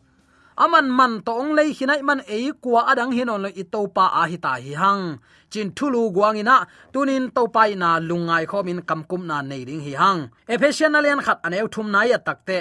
Aman 0.58 0.90
man 0.90 1.22
to 1.22 1.30
ong 1.30 1.54
lei 1.54 1.70
hinai 1.70 2.02
man 2.02 2.20
e 2.26 2.50
kwa 2.62 2.90
adang 2.90 3.14
hin 3.14 3.30
on 3.30 3.46
i 3.46 3.64
to 3.72 3.80
pa 3.94 4.10
a 4.10 4.22
hi 4.26 4.36
ta 4.42 4.58
hi 4.58 4.74
hang. 4.82 5.22
Chin 5.52 5.70
thulu 5.76 6.10
guangina 6.10 6.66
tunin 6.92 7.30
to 7.30 7.46
pai 7.54 7.78
na 7.78 8.02
lungai 8.08 8.44
khomin 8.50 8.82
kamkum 8.88 9.22
na 9.30 9.38
nei 9.38 9.62
ding 9.68 9.82
hi 9.86 9.94
hang. 10.02 10.20
Ephesian 10.54 10.98
alian 10.98 11.22
khat 11.26 11.38
aneu 11.46 11.70
thum 11.74 11.86
na 11.94 12.00
ya 12.10 12.18
takte 12.18 12.58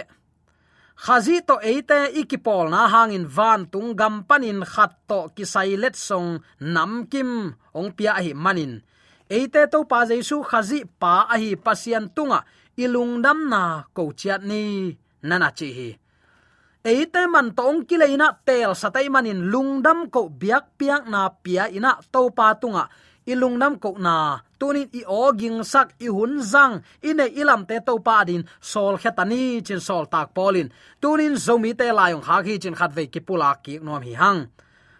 khazi 1.03 1.41
to 1.47 1.55
eite 1.71 1.99
ikipol 2.21 2.69
na 2.69 2.81
hangin 2.93 3.25
van 3.37 3.61
tung 3.73 3.97
gam 3.99 4.15
panin 4.29 4.61
khat 4.73 4.93
to 5.09 5.19
kisai 5.35 5.73
let 5.73 5.95
song 6.07 6.29
nam 6.73 6.91
kim. 7.11 7.57
Ong 7.73 7.89
pia 7.97 8.13
hi 8.25 8.33
manin 8.45 8.73
eite 9.29 9.61
to 9.71 9.83
pa 9.89 10.05
jaisu 10.09 10.43
khazi 10.43 10.85
pa 11.01 11.25
a 11.33 11.35
hi 11.41 11.55
pasian 11.55 12.05
tunga 12.15 12.39
ilungdam 12.77 13.49
na 13.51 13.83
ko 13.95 14.11
chiat 14.19 14.41
ni 14.43 14.93
nana 15.23 15.49
chi 15.57 15.69
hi. 15.77 15.89
Eite 16.85 17.21
man 17.33 17.57
tong 17.57 17.81
kileina 17.89 18.27
tel 18.45 18.71
satai 18.77 19.09
manin 19.09 19.49
lungdam 19.51 19.99
ko 20.13 20.29
biak 20.29 20.77
piak 20.77 21.03
na 21.09 21.21
pia 21.43 21.65
ina 21.77 21.91
to 22.13 22.29
pa 22.37 22.53
tunga 22.61 22.85
ilungnam 23.25 23.81
ko 23.81 23.97
na 23.97 24.39
tunin 24.61 24.89
i 24.93 25.01
oging 25.01 25.65
sak 25.65 25.97
i 25.99 26.07
hun 26.07 26.39
zang, 26.41 26.85
ine 27.01 27.25
ilam 27.25 27.65
te 27.65 27.81
to 27.81 27.97
pa 27.99 28.23
din 28.23 28.45
sol 28.61 28.95
khetani 29.01 29.61
chin 29.65 29.81
sol 29.81 30.05
tak 30.05 30.33
polin. 30.37 30.69
Tunin 31.01 31.35
zomi 31.35 31.73
te 31.73 31.89
layong 31.91 32.23
ha 32.23 32.41
hi 32.45 32.55
chin 32.61 32.77
khat 32.77 32.91
ve 32.95 33.09
ki 33.13 33.19
pula 33.27 33.57
ki 33.63 33.81
nom 33.81 34.01
hi 34.01 34.13
hang. 34.13 34.41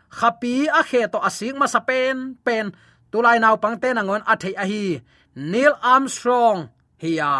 Khapi 0.10 0.67
a 0.79 0.82
khe 0.89 1.08
to 1.13 1.20
asik 1.22 1.55
ma 1.60 1.67
sa 1.70 1.79
pen 1.79 2.36
pen 2.46 2.74
tulai 3.15 3.39
naw 3.39 3.55
pangte 3.63 3.89
nangon 3.95 4.27
athei 4.31 4.55
a 4.63 4.65
hi. 4.72 4.84
Neil 5.51 5.74
armstrong 5.91 6.60
hiya 7.03 7.31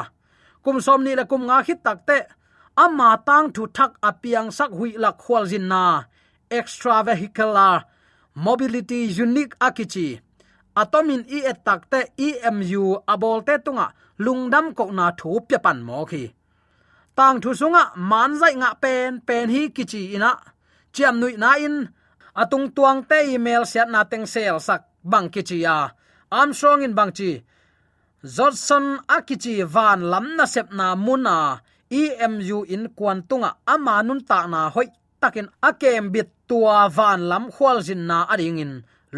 kum 0.64 0.78
som 0.86 1.04
ni 1.04 1.12
la 1.20 1.24
kum 1.32 1.42
nga 1.48 1.58
khit 1.66 1.80
takte 1.86 2.18
amma 2.84 3.10
tang 3.28 3.48
thu 3.56 3.64
thak 3.78 3.92
apiang 4.10 4.50
sak 4.58 4.72
hui 4.78 4.92
la 5.04 5.12
khwal 5.22 5.44
jin 5.52 5.68
na. 5.72 5.84
Extravehicular, 6.58 7.78
mobility 8.46 9.02
unique 9.24 9.56
akichi 9.68 10.08
atomin 10.82 11.24
e 11.38 11.40
takte 11.68 12.00
emu 12.28 12.84
abolte 13.14 13.56
tunga, 13.66 13.88
lungdam 14.26 14.66
ko 14.78 14.86
na 14.98 15.06
thu 15.20 15.30
pya 15.48 15.60
pan 15.66 15.80
mo 15.88 16.00
khi. 16.10 16.24
Tang 17.18 17.38
thu 17.44 17.52
sunga, 17.60 17.84
man 18.12 18.32
zai 18.40 18.54
nga 18.62 18.70
pen 18.84 19.12
pen 19.28 19.48
hi 19.54 19.62
kichi 19.76 20.02
ina. 20.16 20.32
Chiam 20.94 21.16
nui 21.20 21.34
na 21.44 21.52
in, 21.66 21.76
atung 22.42 22.68
tuang 22.76 23.00
te 23.10 23.18
email 23.34 23.64
siat 23.72 23.90
na 23.94 24.02
teng 24.12 24.28
sel 24.34 24.60
sak 24.68 24.82
bang 25.12 25.30
kichia 25.34 25.78
armstrong 26.32 26.82
in 26.86 26.94
bang 26.98 27.12
chi. 27.18 27.32
Johnson 28.36 28.86
akichi 29.16 29.56
van 29.74 30.02
lam 30.12 30.36
na 30.38 30.46
sep 30.46 30.68
na 30.74 30.96
muna 31.06 31.62
emu 31.90 32.60
in 32.74 32.90
kwantunga 32.98 33.50
ama 33.74 33.96
nun 34.04 34.22
ta 34.30 34.48
na 34.48 34.70
hoi 34.74 34.88
takin 35.22 35.48
akem 35.62 36.06
bit 36.14 36.30
tua 36.50 36.90
van 36.90 37.22
lam 37.30 37.46
khwal 37.54 37.78
jin 37.88 38.02
na 38.10 38.18
ading 38.34 38.60
in. 38.64 38.74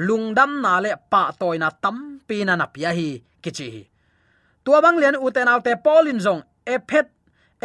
Lungdam 0.07 0.51
na 0.63 0.79
le 0.83 0.91
pa 1.11 1.21
toina 1.39 1.69
tam 1.83 1.97
pi 2.27 2.43
na 2.43 2.53
na 2.55 2.65
pia 2.73 2.91
hi, 2.97 3.09
kichi 3.43 3.87
tua 4.63 4.81
bang 4.83 4.97
lian 5.01 5.17
uten 5.25 5.47
autte 5.47 5.73
polin 5.85 6.19
zong. 6.25 6.43
Ephet 6.73 7.07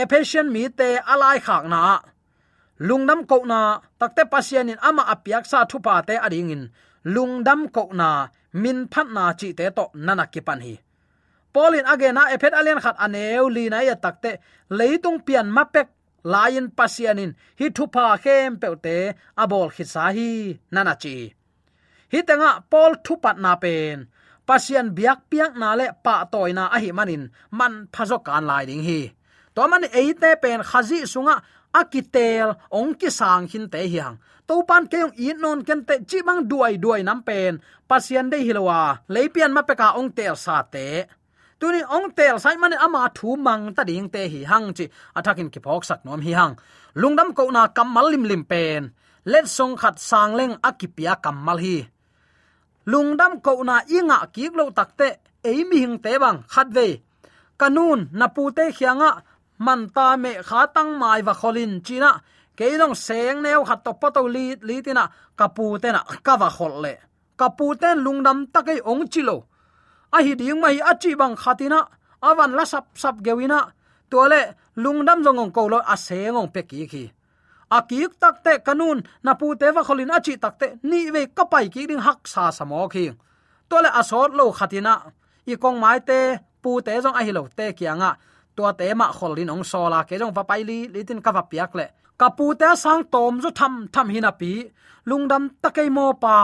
ephesian 0.02 0.49
mi 0.55 0.62
te 0.79 0.88
alai 1.12 1.38
khak 1.47 1.64
na. 1.73 1.99
Lungnam 2.87 3.26
ko 3.31 3.37
na 3.45 3.81
takte 4.00 4.23
pasian 4.33 4.71
in 4.73 4.79
ama 4.88 5.02
apiak 5.12 5.45
sa 5.50 5.67
thupa 5.71 5.95
te 6.07 6.14
ading 6.26 6.50
in 6.55 6.62
lungdam 7.04 7.68
ko 7.75 7.90
na, 7.92 8.28
min 8.52 8.88
phat 8.92 9.09
na 9.16 9.32
chi 9.40 9.49
te 9.59 9.71
to 9.76 9.85
nana 9.94 10.26
ki 10.32 10.40
pan 10.47 10.61
hi 10.66 10.75
polin 11.52 11.87
agena 11.92 12.23
ephet 12.35 12.54
alien 12.61 12.80
khat 12.85 12.97
aneu 13.04 13.47
li 13.56 13.64
na 13.68 13.78
ya 13.88 13.97
takte, 14.04 14.32
leitung 14.78 15.21
pian 15.26 15.49
mapek 15.56 15.88
lain 16.25 16.66
pasianin, 16.78 17.32
hi 17.59 17.66
thupa 17.76 18.04
khem 18.23 18.56
peute 18.61 18.97
abol 19.42 19.68
khisa 19.75 20.04
hi 20.16 20.30
nana 20.75 20.94
chi 21.02 21.16
hi 22.12 22.21
tanga 22.28 22.50
pol 22.71 22.92
thupat 23.04 23.37
na 23.44 23.52
pen. 23.62 23.99
Pasian 24.49 24.90
biak 24.97 25.30
piak 25.30 25.52
na 25.61 25.68
le 25.78 25.87
pa 26.04 26.14
toina 26.32 26.64
ahi 26.76 26.90
manin, 26.99 27.25
man 27.59 27.75
phazo 27.94 28.18
kan 28.26 28.44
lai 28.50 28.64
ding 28.68 28.85
hi. 28.88 29.00
To 29.54 29.62
man 29.71 29.85
eite 30.00 30.30
pen 30.42 30.61
khazi 30.71 30.99
sunga 31.12 31.37
akitel, 31.81 32.49
ong 32.71 32.95
ki 33.00 33.11
sang 33.11 33.49
hin 33.50 33.67
te 33.73 33.81
hiang. 33.93 34.17
To 34.49 34.62
pan 34.69 34.85
ke 34.91 34.99
ong 35.07 35.17
in 35.17 35.41
non 35.41 35.61
ken 35.67 35.85
te 35.88 35.95
chi 36.09 36.19
bang 36.26 36.45
duai 36.50 36.76
duai 36.83 37.02
nam 37.05 37.23
pen. 37.23 37.61
Pasien 37.88 38.31
de 38.31 38.38
hilowa, 38.47 39.00
leipian 39.09 39.52
ma 39.52 39.62
peka 39.62 39.88
ong 39.99 40.11
tel 40.17 40.37
sa 40.37 40.62
te. 40.62 41.07
Tuni 41.61 41.81
ong 41.97 42.11
tel 42.19 42.37
sai 42.43 42.57
man 42.57 42.75
ama 42.87 43.09
thu 43.14 43.37
mang 43.37 43.75
ta 43.76 43.83
ding 43.85 44.09
te 44.14 44.23
hi 44.33 44.41
hang 44.50 44.75
chi. 44.76 44.85
Athakin 45.19 45.50
ki 45.52 45.61
phok 45.64 45.85
sak 45.88 46.00
nom 46.05 46.21
hi 46.21 46.33
hang. 46.41 46.55
Lungdam 47.00 47.31
ko 47.37 47.50
na 47.50 47.62
kamal 47.76 48.07
lim 48.12 48.25
lim 48.31 48.45
pen. 48.45 48.83
Let 49.25 49.47
song 49.57 49.76
khat 49.81 49.97
sang 50.09 50.35
leng 50.38 50.55
akipia 50.69 51.14
kamal 51.25 51.59
hi. 51.64 51.76
Lungdam 52.91 53.33
ko 53.47 53.62
na 53.62 53.76
inga 53.87 54.19
ki 54.35 54.50
lo 54.59 54.64
takte 54.79 55.09
eimi 55.45 55.79
hing 55.83 55.97
te 56.05 56.12
bang 56.23 56.38
khat 56.52 56.69
ve. 56.76 56.88
Kanun 57.61 58.00
na 58.19 58.26
pu 58.35 58.50
te 58.57 58.64
khianga 58.76 59.11
man 59.59 59.88
ta 59.94 60.16
me 60.16 60.32
kha 60.49 60.66
tang 60.75 60.99
mai 60.99 61.23
wa 61.23 61.35
kholin 61.35 61.82
china. 61.87 62.21
Keilong 62.56 62.94
seng 62.94 63.42
neu 63.42 63.64
khat 63.64 63.85
to 63.85 63.92
pato 64.00 64.23
li 64.35 64.56
li 64.62 64.82
tina. 64.82 65.04
Kapu 65.38 65.78
te 65.82 65.88
na 65.92 66.00
ka 66.26 66.35
wa 66.40 66.49
khol 66.50 66.75
le. 66.85 66.94
Kapu 67.38 67.75
ten 67.80 67.99
lungdam 68.04 68.47
takai 68.52 68.80
ong 68.85 69.09
chilo 69.09 69.47
a 70.12 70.18
hi 70.25 70.32
ding 70.40 70.61
mai 70.61 70.78
a 70.90 70.92
chi 71.02 71.11
bang 71.21 71.37
khatina 71.42 71.80
awan 72.28 72.52
la 72.59 72.64
sap 72.73 72.85
sap 73.02 73.16
gewina 73.26 73.61
tole 74.11 74.40
lungdam 74.82 75.18
zongong 75.25 75.52
ko 75.56 75.62
lo 75.73 75.78
a 75.94 75.97
sengong 76.06 76.50
pe 76.54 76.62
ki 76.71 76.87
khi. 76.92 77.04
A 77.76 77.78
kiik 77.88 78.12
takte 78.21 78.52
kanun 78.66 78.99
na 79.25 79.32
pu 79.41 79.47
te 79.60 79.67
wa 79.76 79.82
kholin 79.86 80.15
a 80.17 80.19
chi 80.26 80.34
takte 80.45 80.67
ni 80.91 81.10
ve 81.15 81.23
kapai 81.36 81.67
ki 81.75 81.82
ding 81.88 82.02
hak 82.06 82.21
sa 82.32 82.43
samo 82.58 82.88
khi. 82.93 83.04
Tole 83.69 83.88
asot 84.00 84.30
lo 84.38 84.45
khatina 84.58 84.95
i 85.52 85.54
kong 85.62 85.78
mai 85.82 85.99
te 86.08 86.19
pu 86.62 86.71
te 86.84 86.93
jong 87.04 87.17
a 87.19 87.23
hi 87.26 87.32
lo 87.36 87.43
te 87.58 87.67
kianga 87.78 88.10
tua 88.56 88.71
te 88.78 88.95
ma 88.95 89.06
kholin 89.19 89.52
ong 89.54 89.65
sola 89.65 90.00
ke 90.08 90.15
jong 90.21 90.34
pa 90.36 90.43
pai 90.50 90.62
li 90.69 90.78
litin 90.95 91.21
ka 91.25 91.30
va 91.36 91.43
piak 91.50 91.73
le. 91.78 91.86
Kapu 92.21 92.47
te 92.60 92.69
sang 92.84 93.02
tom 93.12 93.41
zo 93.43 93.50
tham 93.58 93.75
tham 93.95 94.08
hina 94.15 94.32
pi. 94.41 94.52
Lungdam 95.08 95.43
takai 95.62 95.88
mo 95.97 96.06
pa. 96.23 96.36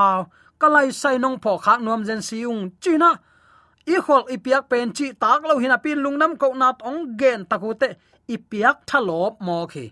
Kalai 0.60 0.88
sai 1.00 1.16
nong 1.18 1.38
pho 1.42 1.52
khak 1.64 1.80
nuam 1.84 2.02
jen 2.08 2.22
siung 2.28 2.60
china 2.82 3.10
i 3.94 3.96
khol 4.06 4.22
i 4.34 4.36
piak 4.44 4.62
pen 4.70 4.92
chi 4.96 5.06
tak 5.22 5.40
lo 5.48 5.54
hina 5.62 5.76
pin 5.84 5.98
lungnam 6.04 6.32
ko 6.40 6.48
nat 6.60 6.76
ong 6.88 7.00
gen 7.20 7.40
takute 7.50 7.88
i 8.34 8.36
piak 8.50 8.76
thalop 8.88 9.32
mo 9.46 9.66
khi. 9.72 9.84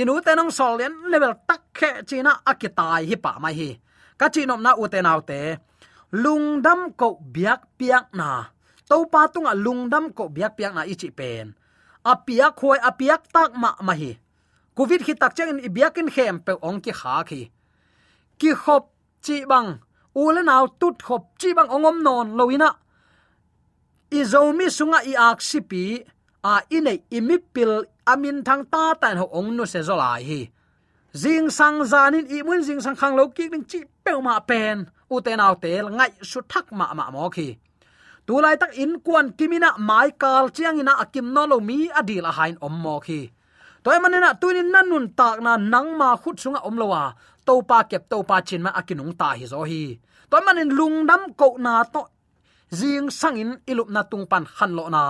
Inu 0.00 0.14
te 0.26 0.32
nong 0.34 0.50
sol 0.58 0.72
len 0.80 0.92
level 1.12 1.32
tak 1.48 1.62
khe 1.78 1.90
china 2.08 2.32
akitai 2.50 3.02
hi 3.08 3.16
pa 3.24 3.32
mai 3.42 3.54
hi. 3.60 3.70
Ka 4.18 4.26
chi 4.34 4.42
nom 4.46 4.62
na 4.62 4.72
u 4.82 4.84
te 4.92 4.98
nau 5.02 5.20
te. 5.30 5.40
Lungdam 6.22 6.80
ko 7.00 7.08
biak 7.34 7.60
piak 7.78 8.06
na 8.18 8.30
to 8.88 9.04
pa 9.12 9.28
tunga 9.32 9.52
lungdam 9.64 10.04
ko 10.16 10.24
biak 10.28 10.56
piak 10.56 10.72
na 10.74 10.82
ichi 10.92 11.10
pen. 11.18 11.54
Apia 12.04 12.46
khoi 12.58 12.78
a 12.88 12.90
tak 13.34 13.50
ma 13.62 13.70
ma 13.86 13.94
hi. 14.00 14.12
Covid 14.76 15.00
khi 15.06 15.14
tak 15.14 15.34
chang 15.36 15.60
i 15.66 15.68
biak 15.68 15.98
in 16.00 16.08
khem 16.14 16.36
pe 16.46 16.52
ong 16.68 16.80
ki 16.80 16.92
kha 17.00 17.22
khi. 17.28 17.40
Ki 18.38 18.50
khop 18.62 18.84
chi 19.24 19.44
bang 19.50 19.70
ule 20.14 20.34
le 20.36 20.42
naw 20.42 20.64
tut 20.80 20.96
khop 21.06 21.22
chi 21.40 21.48
bang 21.56 21.68
ongom 21.74 21.96
non 22.06 22.28
loina 22.38 22.70
i 24.18 24.20
zomi 24.32 24.66
sunga 24.76 24.98
i 25.10 25.12
ak 25.28 25.38
sipi 25.48 25.84
a 26.52 26.54
ine 26.76 26.94
imipil 27.16 27.72
amin 28.12 28.38
thang 28.46 28.64
ta 28.72 28.94
tan 29.00 29.16
ho 29.20 29.26
ong 29.38 29.50
no 29.56 29.64
se 29.72 29.80
zolai 29.88 30.22
hi. 30.28 30.40
Jing 31.22 31.50
sang 31.58 31.78
zanin 31.90 32.26
i 32.36 32.38
mun 32.46 32.62
jing 32.66 32.80
sang 32.84 32.96
khang 33.00 33.14
lo 33.18 33.24
ki 33.36 33.44
ding 33.52 33.64
chi 33.70 33.78
pe 34.04 34.12
ma 34.26 34.40
pen. 34.50 34.76
U 35.10 35.20
te 35.24 35.32
naw 35.36 35.54
te 35.62 35.70
ngai 35.96 36.10
su 36.30 36.40
thak 36.52 36.66
ma 36.78 36.86
ma 36.98 37.10
mo 37.14 37.28
khi 37.36 37.48
tu 38.28 38.36
lai 38.44 38.60
tak 38.60 38.76
in 38.76 39.00
kwan 39.00 39.32
kimina 39.38 39.70
mai 39.88 40.12
kal 40.22 40.52
chiang 40.52 40.76
ina 40.82 40.92
akim 41.02 41.26
no 41.34 41.42
lo 41.48 41.56
mi 41.68 41.88
adil 42.00 42.28
a 42.30 42.32
hain 42.38 42.56
om 42.66 42.74
mo 42.84 43.00
khi. 43.06 43.20
Toy 43.84 43.96
manena 44.02 44.30
tunin 44.40 44.68
nanun 44.74 45.06
tak 45.18 45.40
na 45.40 45.52
nang 45.56 45.96
ma 46.00 46.08
khut 46.22 46.36
sunga 46.42 46.60
om 46.68 46.76
lowa 46.76 47.04
to 47.46 47.54
pa 47.68 47.78
kep 47.90 48.02
to 48.10 48.18
pa 48.28 48.36
chin 48.48 48.60
ma 48.66 48.70
akinung 48.80 49.16
ta 49.20 49.28
hi 49.38 49.44
zo 49.52 49.64
hi. 49.70 49.82
Toy 50.30 50.42
manin 50.46 50.70
lungdam 50.78 51.22
ko 51.40 51.48
na 51.64 51.72
to 51.94 52.02
jing 52.78 53.08
sangin 53.20 53.50
ilup 53.70 53.88
na 53.94 54.02
tung 54.10 54.26
pan 54.30 54.44
han 54.56 54.72
lo 54.78 54.84
na. 54.92 55.04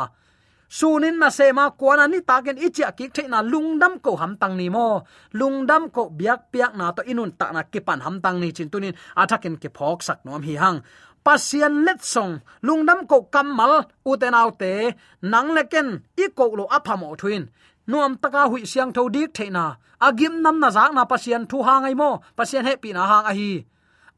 Sunin 0.68 1.16
na 1.16 1.32
sema 1.32 1.64
kwana 1.80 2.04
ni 2.12 2.20
taken 2.20 2.60
ichia 2.60 2.92
ki 2.92 3.08
theina 3.08 3.40
lungdam 3.52 4.04
ko 4.04 4.20
ham 4.20 4.36
tang 4.36 4.54
ni 4.60 4.68
mo. 4.68 5.00
Lungdam 5.32 5.88
ko 5.88 6.12
biak 6.18 6.52
piak 6.52 6.76
na 6.76 6.92
to 6.92 7.02
inun 7.08 7.32
ta 7.40 7.48
na 7.56 7.62
kipan 7.72 8.04
ham 8.04 8.20
tang 8.20 8.36
ni 8.36 8.52
chin 8.52 8.68
tunin. 8.68 8.92
Athakin 9.16 9.56
ke 9.56 9.72
phok 9.72 10.04
sak 10.06 10.18
nom 10.28 10.42
hi 10.44 10.54
hang 10.60 10.84
pasian 11.28 11.84
let 11.84 12.00
song 12.00 12.40
lungnam 12.64 13.04
ko 13.04 13.28
kamal 13.28 13.72
uten 14.10 14.32
autte 14.40 14.96
nang 15.32 15.48
leken 15.56 15.88
i 16.16 16.26
ko 16.38 16.44
lo 16.58 16.64
aphamo 16.76 17.08
thuin 17.20 17.44
nuam 17.90 18.12
taka 18.22 18.42
hui 18.50 18.64
siang 18.70 18.90
tho 18.96 19.02
dik 19.14 19.28
theina 19.36 19.64
agim 20.06 20.34
nam 20.44 20.56
na 20.62 20.68
zak 20.76 20.90
na 20.96 21.02
pasian 21.10 21.42
thu 21.50 21.58
hangai 21.68 21.94
mo 22.00 22.10
pasian 22.36 22.64
he 22.68 22.74
pi 22.82 22.90
na 22.96 23.02
hang 23.10 23.26
a 23.30 23.32
hi 23.38 23.50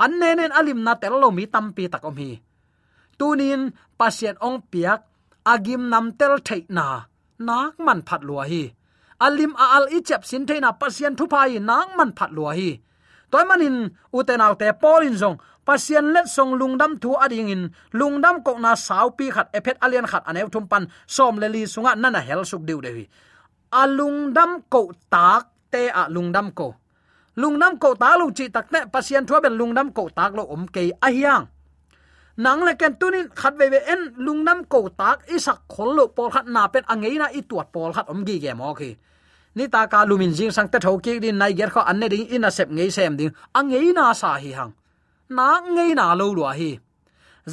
an 0.04 0.12
nenen 0.20 0.54
alim 0.58 0.80
na 0.86 0.92
tel 1.02 1.14
lo 1.22 1.28
mi 1.36 1.44
tampi 1.54 1.84
takom 1.92 2.14
hi 2.20 2.30
tunin 3.18 3.62
pasien 3.98 4.36
ong 4.46 4.58
piak 4.70 5.00
agim 5.52 5.82
nam 5.92 6.06
tel 6.18 6.34
theina 6.46 6.86
nak 7.46 7.74
man 7.86 8.00
phat 8.08 8.22
lua 8.28 8.44
hi 8.50 8.62
alim 9.26 9.52
a 9.64 9.66
al 9.76 9.86
ichep 9.96 10.22
sin 10.28 10.42
theina 10.48 10.70
pasien 10.80 11.12
thu 11.18 11.24
pai 11.32 11.58
nak 11.68 11.88
man 11.98 12.10
phat 12.18 12.30
lua 12.36 12.52
hi 12.58 12.70
toy 13.30 13.44
manin 13.48 13.76
uten 14.18 14.44
autte 14.46 14.68
polin 14.82 15.16
zong 15.22 15.36
pasian 15.64 16.12
let 16.12 16.26
song 16.28 16.58
lungdam 16.60 16.98
thu 16.98 17.14
ading 17.14 17.48
in, 17.48 17.62
lungdam 17.92 18.42
ko 18.42 18.58
na 18.58 18.74
sau 18.74 19.10
pi 19.10 19.30
khat 19.30 19.48
ephet 19.52 19.76
alian 19.80 20.06
khat 20.06 20.22
anew 20.26 20.48
thum 20.48 20.66
pan, 20.66 20.86
som 21.06 21.38
le 21.38 21.48
li 21.48 21.66
sunga 21.66 21.94
nana 21.94 22.20
hel 22.20 22.44
suk 22.44 22.62
diu 22.66 22.80
dewi. 22.80 23.06
Alungdam 23.70 24.66
ko 24.68 24.90
tak 25.10 25.48
te 25.70 25.88
a 25.88 26.08
lungdam 26.10 26.50
ko. 26.54 26.74
Lungdam 27.36 27.78
ko 27.78 27.94
ta 27.94 28.18
lu 28.18 28.32
chi 28.34 28.50
tak 28.50 28.72
ne 28.72 28.86
pasian 28.92 29.26
thua 29.26 29.40
ben 29.40 29.54
lungdam 29.54 29.94
ko 29.94 30.08
tak 30.10 30.34
lo 30.34 30.42
om 30.50 30.66
ke 30.66 30.90
a 30.98 31.08
hiang. 31.10 31.46
Nang 32.40 32.64
le 32.64 32.72
ken 32.74 32.96
tunin 32.96 33.28
khat 33.34 33.54
ve 33.58 33.68
ve 33.68 33.80
en 33.92 34.16
lungnam 34.16 34.64
ko 34.64 34.88
tak 34.88 35.28
isak 35.28 35.68
khol 35.68 35.92
lo 35.96 36.06
pol 36.08 36.30
khat 36.30 36.46
na 36.46 36.66
pen 36.72 36.84
angeina 36.88 37.26
i 37.36 37.42
tuat 37.42 37.68
pol 37.72 37.92
khat 37.92 38.08
om 38.08 38.24
gi 38.24 38.40
ge 38.40 38.52
mo 38.54 38.74
ki. 38.74 38.96
Ni 39.54 39.68
ta 39.68 39.86
ka 39.86 40.04
lumin 40.08 40.32
jing 40.32 40.50
sang 40.50 40.68
ta 40.72 40.78
thau 40.78 40.96
ki 40.98 41.20
din 41.20 41.38
nai 41.38 41.52
ger 41.52 41.70
kho 41.74 41.80
an 41.84 42.00
ne 42.00 42.08
ding 42.08 42.26
in 42.30 42.44
a 42.44 42.50
sep 42.50 42.68
ngei 42.70 42.90
sem 42.90 43.16
ding, 43.16 43.32
angei 43.52 43.92
na 43.92 44.12
sa 44.12 44.38
hi 44.38 44.52
hang 44.58 44.72
na 45.30 45.60
ngei 45.74 45.94
na 45.94 46.14
lo 46.20 46.26
lo 46.38 46.44
hi. 46.60 46.70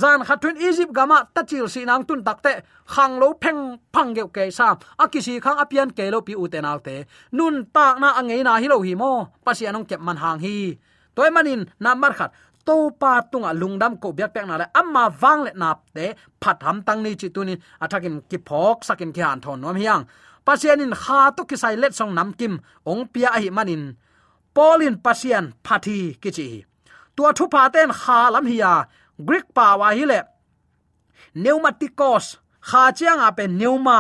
Zan 0.02 0.20
khatun 0.28 0.56
egypt 0.68 0.92
gama 0.98 1.18
tachil 1.36 1.66
si 1.74 1.82
nang 1.86 2.04
tun 2.08 2.22
takte 2.28 2.54
khang 2.94 3.14
lo 3.22 3.28
pheng 3.42 3.62
phang 3.94 4.10
geu 4.18 4.28
ke 4.36 4.44
sam 4.58 4.76
akisi 5.04 5.40
khang 5.40 5.58
apian 5.64 5.90
ke 5.98 6.06
lo 6.14 6.20
pi 6.28 6.34
u 6.42 6.48
te 6.54 6.60
nau 6.62 6.80
te. 6.88 6.96
Nun 7.38 7.56
tak 7.76 7.96
na 8.02 8.10
angei 8.20 8.42
na 8.44 8.54
hi 8.62 8.68
lo 8.68 8.78
hi 8.86 8.94
mo. 8.96 9.12
Ông 9.74 9.86
kep 9.90 10.00
man 10.00 10.18
hang 10.24 10.40
hi. 10.40 10.78
Toy 11.16 11.30
manin 11.36 11.62
namar 11.80 12.14
khat. 12.20 12.32
To 12.66 12.90
pa 13.00 13.22
tunga 13.32 13.52
lungdam 13.62 13.94
ko 14.02 14.08
biak 14.18 14.34
pek 14.34 14.46
na 14.48 14.56
le. 14.62 14.66
Amma 14.80 15.04
wang 15.22 15.42
le 15.46 15.52
nap 15.62 15.80
te. 15.96 16.06
Phat 16.42 16.58
ham 16.66 16.78
tang 16.88 17.00
ni 17.04 17.16
chi 17.16 17.28
tunin. 17.36 17.60
Athakin 17.84 18.16
ki 18.30 18.38
phok 18.48 18.78
sakin 18.88 19.12
ki 19.16 19.22
han 19.22 19.40
thon 19.44 19.62
nom 19.62 19.76
hiang. 19.76 20.04
Pasianin 20.46 20.94
kha 21.04 21.20
to 21.36 21.42
ki 21.50 21.56
sai 21.62 21.76
let 21.82 21.94
song 22.00 22.14
nam 22.18 22.30
kim. 22.40 22.54
Ong 22.86 23.08
pia 23.14 23.30
hi 23.44 23.50
manin. 23.58 23.84
Polin 24.56 24.96
pasian 25.06 25.46
phathi 25.66 26.00
ki 26.22 26.32
chi 26.38 26.48
tua 27.18 27.30
thu 27.38 27.46
pa 27.54 27.62
ten 27.74 27.90
kha 28.02 28.20
lam 28.34 28.46
hiya 28.52 28.74
greek 29.28 29.48
pa 29.54 29.76
wa 29.80 29.90
hi 29.98 30.06
le. 30.12 30.20
Pneumaticos. 31.36 32.26
Kha 32.70 32.92
chiang 32.98 33.20
a 33.28 33.32
pen 33.38 33.52
pneuma. 33.58 34.00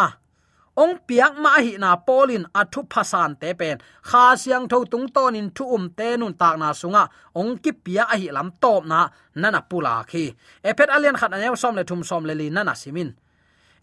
Ong 0.77 0.95
piak 1.07 1.33
ma 1.43 1.51
hi 1.65 1.73
na 1.83 1.95
polin 2.07 2.45
athu 2.59 2.81
phasan 2.91 3.31
te 3.41 3.53
pen. 3.59 3.77
Kha 4.09 4.35
siang 4.41 4.65
tho 4.71 4.85
tung 4.91 5.07
ton 5.15 5.35
in 5.35 5.49
thu 5.55 5.63
um 5.75 5.89
te 5.97 6.17
nun 6.17 6.33
tak 6.33 6.55
na 6.59 6.73
sunga. 6.81 7.03
Ong 7.35 7.57
ki 7.63 7.71
pia 7.83 8.03
a 8.13 8.15
hi 8.21 8.27
lam 8.37 8.51
top 8.61 8.85
na 8.85 8.99
nana 9.35 9.61
pula 9.69 10.03
khi. 10.09 10.23
Epet 10.63 10.89
alien 10.95 11.17
khat 11.19 11.31
anew 11.33 11.55
som 11.55 11.75
le 11.75 11.83
thum 11.83 12.03
som 12.03 12.25
le 12.25 12.33
li 12.39 12.49
nana 12.49 12.73
simin. 12.75 13.09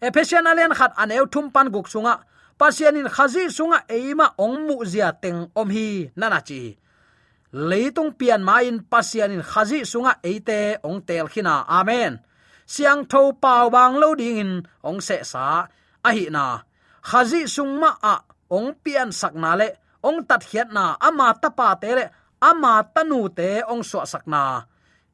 Ephesian 0.01 0.47
alien 0.47 0.73
khat 0.79 0.91
anew 1.01 1.25
thum 1.33 1.51
pan 1.51 1.67
guk 1.73 1.87
sunga. 1.93 2.13
Pasian 2.59 2.95
in 2.99 3.07
khazi 3.15 3.43
sunga 3.57 3.79
eima 3.95 4.27
ong 4.37 4.67
mu 4.67 4.75
zia 4.85 5.11
teng 5.23 5.39
om 5.55 5.69
hi 5.69 5.87
nana 6.15 6.39
chi 6.47 6.77
leitung 7.51 8.13
pian 8.17 8.41
ma 8.41 8.61
in 8.61 8.81
pasian 8.91 9.35
in 9.35 9.43
khazi 9.43 9.85
sunga 9.85 10.13
eite 10.23 10.79
ong 10.87 11.01
tel 11.07 11.27
khina. 11.27 11.65
Amen. 11.67 12.23
Siang 12.65 13.05
tho 13.05 13.33
pau 13.33 13.69
bang 13.69 13.95
lo 14.01 14.15
ding 14.15 14.37
in 14.37 14.51
ong 14.83 15.01
se 15.01 15.17
sa 15.21 15.67
a 16.07 16.09
hi 16.15 16.25
na. 16.29 16.63
Khazi 17.09 17.45
sungma 17.45 17.91
a 18.01 18.15
ong 18.49 18.73
pian 18.83 19.09
sakna 19.13 19.51
le, 19.59 19.69
ong 20.01 20.25
tat 20.25 20.41
hiat 20.49 20.69
na 20.73 20.97
ama 20.97 21.33
tapa 21.41 21.77
te 21.81 21.91
le, 21.97 22.05
ama 22.41 22.81
tanu 22.93 23.29
te 23.37 23.61
ong 23.71 23.83
so 23.85 24.01
sakna 24.05 24.65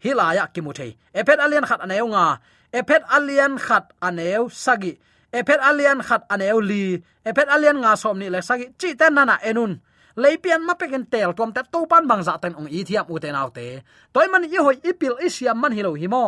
hilaya 0.04 0.48
kimuthei 0.54 0.98
ephet 1.14 1.40
alian 1.40 1.66
khat 1.68 1.82
aneu 1.84 2.08
nga. 2.14 2.40
Ephet 2.72 3.04
alian 3.12 3.60
khat 3.60 3.92
aneu 4.00 4.48
sagi. 4.48 4.96
Ephet 5.32 5.60
alian 5.60 6.00
khat 6.00 6.24
aneu 6.32 6.64
li. 6.64 6.96
Ephet 7.28 7.48
alian 7.52 7.84
nga 7.84 8.00
som 8.00 8.16
ni 8.16 8.32
le 8.32 8.40
sagi. 8.40 8.72
Chi 8.80 8.96
ten 8.96 9.14
nana 9.16 9.36
enun 9.44 9.76
leipian 10.16 10.62
ma 10.68 10.74
peken 10.74 11.06
tel 11.12 11.32
tom 11.38 11.52
ta 11.56 11.62
topan 11.64 12.08
pan 12.08 12.24
bang 12.24 12.24
ten 12.42 12.54
ong 12.60 12.70
ithiam 12.70 13.06
uten 13.14 13.36
autte 13.36 13.68
toy 14.14 14.28
man 14.32 14.44
i 14.44 14.58
hoi 14.58 14.78
ipil 14.90 15.16
isiam 15.26 15.58
man 15.62 15.74
hilo 15.78 15.94
himo 15.94 16.26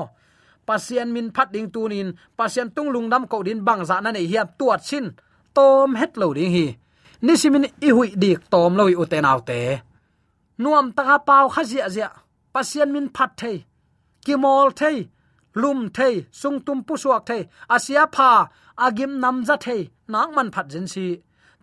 pasian 0.68 1.12
min 1.16 1.28
phat 1.36 1.52
ding 1.54 1.70
tunin 1.74 2.10
pasian 2.38 2.70
tung 2.76 2.90
lungdam 2.94 3.24
ko 3.32 3.44
din 3.44 3.60
bangza 3.68 3.98
na 4.02 4.10
nei 4.12 4.28
hiam 4.32 4.48
tuat 4.60 4.82
sin. 4.90 5.06
Tom 5.56 5.96
het 6.00 6.18
lo 6.22 6.28
ding 6.34 6.52
hi. 6.56 6.68
Nisimin 7.26 7.66
i 7.88 7.90
hui 7.96 8.10
dik 8.22 8.40
tom 8.52 8.72
loi 8.80 8.94
uten 9.02 9.26
autte 9.32 9.60
nuam 10.64 10.88
ta 10.96 11.18
pau 11.28 11.46
khazia 11.54 11.86
zia 11.96 12.10
pasian 12.54 12.90
min 12.94 13.08
phat 13.16 13.32
thei. 13.42 13.58
Kimol 14.26 14.70
thei. 14.80 14.98
Lum 15.62 15.80
thei. 15.98 16.16
Sung 16.40 16.60
tum 16.66 16.80
pu 16.88 16.94
suak 17.04 17.24
thei. 17.30 17.42
Asia 17.76 18.04
pha. 18.16 18.32
Agim 18.86 19.14
nam 19.24 19.38
za 19.48 19.56
thei. 19.66 19.82
Nang 20.12 20.32
man 20.36 20.50
phat 20.56 20.66
jin 20.72 20.88
si. 20.94 21.06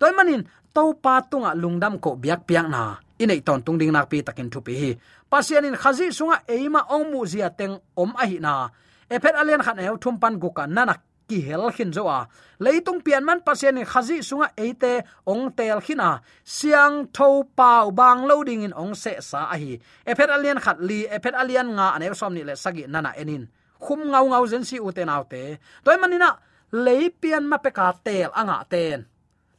Toy 0.01 0.13
manin 0.17 0.43
to 0.75 0.95
pa 1.03 1.21
tunga 1.31 1.55
lungdam 1.55 1.99
ko 1.99 2.17
biak 2.17 2.47
piang 2.49 2.69
na. 2.71 2.99
Inei 3.21 3.45
ton 3.45 3.61
tung 3.61 3.77
ding 3.77 3.93
nak 3.93 4.09
pi 4.09 4.25
takin 4.25 4.49
thu 4.49 4.65
pi 4.65 4.75
hi. 4.81 4.91
Pasian 5.31 5.69
in 5.69 5.77
khazi 5.77 6.09
sunga 6.09 6.43
eima 6.49 6.89
ong 6.89 7.13
mu 7.13 7.27
zia 7.29 7.53
teng 7.53 7.77
om 7.95 8.11
a 8.17 8.25
hi 8.25 8.39
na 8.41 8.69
ephet 9.11 9.35
alian 9.35 9.63
khan 9.63 9.79
eu 9.79 9.97
thum 10.03 10.17
pan 10.23 10.39
guka 10.43 10.65
nana 10.67 10.95
ki 11.29 11.39
hel 11.47 11.71
khin 11.77 11.93
zo 11.93 12.09
a 12.09 12.27
leitung 12.65 13.03
pian 13.05 13.23
man 13.29 13.39
pasian 13.47 13.79
in 13.79 13.87
khazi 13.87 14.23
sunga 14.23 14.49
eite 14.57 15.05
ong 15.27 15.53
tel 15.53 15.79
khina. 15.87 16.23
Siang 16.43 17.13
tho 17.13 17.45
pau 17.59 17.91
bang 17.91 18.25
loading 18.25 18.63
in 18.67 18.75
ong 18.75 18.95
se 18.95 19.13
sa 19.21 19.53
a 19.55 19.57
hi 19.61 19.79
ephet 20.11 20.31
alian 20.31 20.59
khat 20.65 20.79
li 20.81 21.07
ephet 21.07 21.35
alian 21.35 21.69
nga 21.77 21.87
ane 21.95 22.15
som 22.15 22.33
ni 22.35 22.43
le 22.43 22.55
sagi 22.57 22.85
nana 22.89 23.13
enin. 23.21 23.45
Khum 23.85 24.01
ngau 24.11 24.27
ngau 24.33 24.45
zen 24.51 24.65
si 24.65 24.77
uten 24.81 25.13
autte 25.13 25.61
toy 25.85 25.97
manina 26.01 26.31
leipian 26.73 27.45
ma 27.51 27.59
pe 27.61 27.71
ka 27.71 27.93
tel 28.07 28.31
anga 28.41 28.65
ten. 28.73 29.05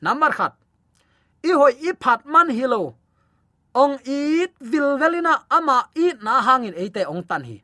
Number 0.02 0.32
khat 0.34 0.54
i 1.44 1.52
hoi 1.52 1.74
i 1.88 1.94
phat 2.04 2.26
man 2.26 2.50
hilo 2.50 2.94
ong 3.74 3.98
i 4.06 4.48
vil 4.60 4.98
velina 5.02 5.34
ama 5.50 5.78
i 5.96 6.14
na 6.22 6.42
hangin 6.42 6.76
eite 6.76 7.06
ong 7.08 7.24
tan 7.24 7.44
hi. 7.44 7.58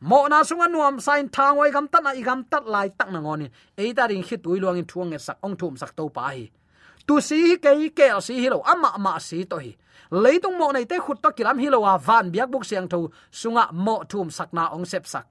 Mo 0.00 0.24
na 0.28 0.40
sunga 0.40 0.66
nuam 0.68 0.96
sain 1.00 1.28
thang 1.28 1.60
wai 1.60 1.70
gam 1.70 1.88
tan 1.88 2.04
na 2.04 2.16
i 2.16 2.22
gam 2.22 2.44
tat 2.48 2.64
lai 2.64 2.88
tak 2.88 3.12
na 3.12 3.20
ngoni 3.20 3.46
e 3.76 3.92
ta 3.92 4.06
ring 4.08 4.24
hi 4.24 4.36
tui 4.36 4.60
luang 4.60 4.80
in 4.80 4.88
thuang 4.88 5.12
sak 5.18 5.38
ong 5.44 5.56
thum 5.60 5.76
sak 5.76 5.92
to 5.96 6.08
pa 6.08 6.32
hi. 6.32 6.48
Tu 7.06 7.20
si 7.20 7.56
ke 7.60 7.70
ke 7.92 8.06
si 8.20 8.40
hi 8.40 8.48
lo, 8.48 8.62
ama 8.64 8.96
ma 8.98 9.18
si 9.18 9.44
to 9.44 9.56
hi. 9.60 9.76
Leitung 10.10 10.56
mo 10.58 10.72
nei 10.72 10.84
te 10.84 10.96
khut 10.98 11.20
to 11.22 11.30
kilam 11.36 11.60
hi 11.60 11.68
lo 11.68 11.80
wa 11.84 11.98
van 11.98 12.32
biak 12.32 12.48
buk 12.50 12.64
siang 12.64 12.88
tho, 12.88 13.10
sunga 13.30 13.68
mo 13.72 14.04
thum 14.08 14.30
sak 14.30 14.52
na 14.52 14.72
ong 14.72 14.88
sep 14.88 15.06
sak 15.06 15.26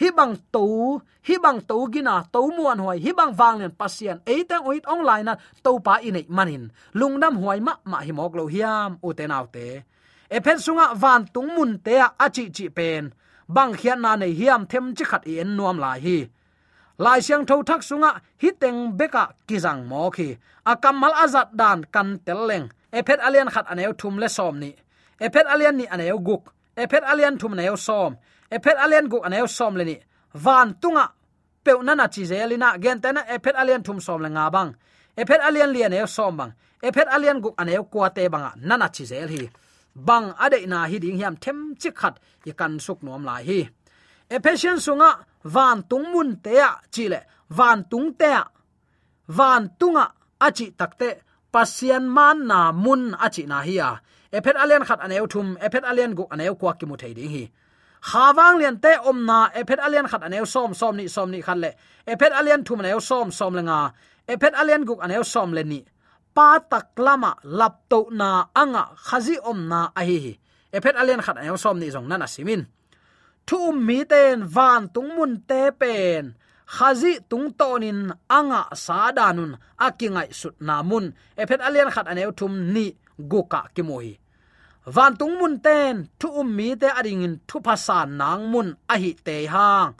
hi 0.00 0.08
bang 0.16 0.34
to 0.52 0.64
hi 1.28 1.34
bang 1.44 1.60
to 1.68 1.76
gina 1.92 2.14
to 2.32 2.40
muan 2.56 2.78
hoi 2.84 2.98
hi 3.04 3.12
bang 3.18 3.32
wang 3.38 3.56
len 3.60 3.72
pasien. 3.80 4.16
E 4.24 4.44
tang 4.48 4.64
oit 4.64 4.84
online 4.94 5.24
na 5.28 5.34
to 5.64 5.72
pa 5.86 5.94
inei 6.08 6.24
manin. 6.36 6.64
Lungnam 6.98 7.34
huai 7.40 7.60
ma 7.60 7.74
ma 7.84 7.98
hi 8.06 8.12
mok 8.12 8.34
lo 8.38 8.44
hiam, 8.54 8.90
u 9.06 9.12
te 9.12 9.24
nau 9.26 9.46
te. 9.54 9.66
E 10.36 10.38
phen 10.44 10.58
sunga 10.64 10.86
van 11.02 11.22
tung 11.34 11.50
mun 11.56 11.72
te 11.84 11.94
a 12.24 12.26
chi 12.34 12.44
chi 12.56 12.66
pen. 12.76 13.12
Bang 13.48 13.72
khian 13.80 14.00
na 14.00 14.16
nei 14.16 14.32
hiam 14.40 14.62
them 14.70 14.86
chi 14.96 15.04
khat 15.10 15.22
i 15.30 15.38
en 15.42 15.56
nuam 15.56 15.78
lai 15.84 15.98
hi. 16.06 16.18
Lai 17.04 17.20
siang 17.26 17.44
tho 17.48 17.56
thak 17.68 17.82
sunga, 17.88 18.10
hi 18.42 18.50
teng 18.60 18.78
beka 18.98 19.24
kizang 19.48 19.82
mo 19.90 20.10
khi 20.16 20.28
akamal 20.72 21.14
azat 21.24 21.48
dan 21.60 21.78
kan 21.94 22.08
teleng 22.26 22.66
ephet 22.98 23.20
alian 23.26 23.48
khat 23.54 23.66
aneu 23.72 23.92
thum 24.00 24.14
le 24.22 24.28
som 24.28 24.54
ni. 24.62 24.72
Ephet 25.26 25.46
alian 25.52 25.76
ni 25.76 25.84
aneu 25.94 26.18
guk. 26.28 26.42
Ephet 26.82 27.04
alian 27.12 27.34
thum 27.40 27.52
aneu 27.52 27.76
som 27.76 28.12
ephet 28.50 28.76
alian 28.84 29.08
gu 29.08 29.18
anew 29.26 29.46
som 29.46 29.76
leni. 29.76 29.96
Van 30.34 30.74
tunga. 30.82 31.06
Pe 31.64 31.72
nana 31.82 32.08
chi 32.08 32.22
zelina 32.24 32.78
gen 32.78 33.00
tena 33.00 33.22
ephet 33.34 33.54
alian 33.54 33.82
thum 33.82 34.00
som 34.00 34.20
lenga 34.22 34.50
bang. 34.50 34.74
Ephet 35.16 35.40
alian 35.40 35.72
lian 35.72 35.92
ew 35.92 36.06
som 36.06 36.36
bang. 36.36 36.52
Ephet 36.82 37.08
alian 37.08 37.40
gu 37.40 37.50
anew 37.58 37.82
kwa 37.92 38.10
te 38.10 38.28
banga. 38.28 38.52
Nana 38.56 38.88
chi 38.88 39.04
zel 39.04 39.28
hi 39.28 39.50
bang 39.94 40.32
ade 40.38 40.66
na 40.66 40.86
hi 40.86 40.98
ding 40.98 41.18
hiam 41.18 41.36
them 41.40 41.74
chi 41.80 41.90
khat. 41.90 42.14
I 42.46 42.52
kan 42.52 42.78
suk 42.80 43.02
nom 43.02 43.24
lai 43.24 43.42
hi. 43.44 43.68
Ephesian 44.30 44.78
sunga, 44.78 45.10
van 45.44 45.82
tung 45.90 46.06
mun 46.12 46.36
te 46.44 46.54
ya, 46.54 46.70
chi 46.94 47.08
le. 47.08 47.20
Van 47.50 47.84
tung 47.90 48.14
te 48.14 48.28
ya. 48.30 48.44
Van 49.28 49.70
tunga 49.78 50.12
achi 50.40 50.70
takte 50.70 51.08
pasian 51.52 52.04
man 52.16 52.46
na 52.46 52.72
mun 52.72 53.14
achi 53.26 53.42
na 53.46 53.60
hi 53.62 53.74
ya. 53.80 53.98
Ephet 54.32 54.56
alian 54.56 54.84
khat 54.88 55.00
anew 55.02 55.26
thum. 55.26 55.56
Ephet 55.60 55.84
alian 55.84 56.14
gu 56.14 56.24
anew 56.30 56.54
kwa 56.54 56.74
ki 56.78 56.86
mu 56.86 56.96
thei 56.96 57.14
ding 57.14 57.30
hi 57.30 57.50
hawang 58.00 58.58
lian 58.60 58.80
te 58.80 58.96
om 59.04 59.24
na, 59.28 59.50
ephet 59.54 59.80
alian 59.80 60.08
khat 60.08 60.22
aneu 60.22 60.46
som 60.46 60.74
som 60.74 60.96
ni 60.96 61.08
som 61.08 61.30
ni 61.30 61.42
khat 61.42 61.58
le. 61.58 61.70
Ephet 62.06 62.32
alian 62.32 62.64
thum 62.64 62.80
aneu 62.80 63.00
som 63.00 63.30
som 63.30 63.54
lenga 63.54 63.92
ephet 64.28 64.54
alian 64.54 64.84
guk 64.88 65.00
aneu 65.04 65.24
som 65.24 65.52
le 65.52 65.62
ni. 65.64 65.84
Pa 66.34 66.58
tak 66.60 66.96
lama 66.96 67.36
lap 67.44 67.88
to 67.90 68.08
na 68.10 68.46
anga, 68.54 68.94
khazi 68.96 69.36
om 69.42 69.68
na 69.68 69.90
a 69.96 70.02
hi 70.04 70.38
ephet 70.72 70.94
alian 70.96 71.22
khat 71.22 71.36
ayo 71.42 71.58
som 71.58 71.78
ni 71.78 71.90
jong 71.90 72.08
nana 72.08 72.26
simin. 72.26 72.62
Thu 73.46 73.72
mi 73.72 74.04
ten, 74.04 74.46
van 74.46 74.88
tung 74.94 75.10
mun 75.16 75.42
te 75.48 75.70
pen. 75.80 76.34
Khazi 76.66 77.18
tung 77.30 77.50
tonin 77.58 78.14
anga 78.30 78.70
sa 78.74 79.10
danun 79.10 79.58
akingai 79.86 80.30
sut 80.30 80.54
na 80.60 80.82
mun. 80.82 81.10
Ephet 81.36 81.60
alian 81.60 81.90
khat 81.90 82.06
anew 82.06 82.30
thum 82.38 82.72
ni 82.74 82.94
guka 83.18 83.66
kimoi 83.74 84.19
van 84.94 85.16
tung 85.16 85.38
mun 85.40 85.54
ten, 85.66 85.94
thu 86.18 86.28
um 86.40 86.48
mi 86.56 86.68
te 86.80 86.88
ading 86.98 87.22
in, 87.26 87.34
thu 87.48 87.56
phasan 87.66 88.08
nang 88.20 88.42
mun 88.52 88.68
a 88.92 88.94
hi 89.02 89.10
te 89.26 89.36
hang. 89.54 89.92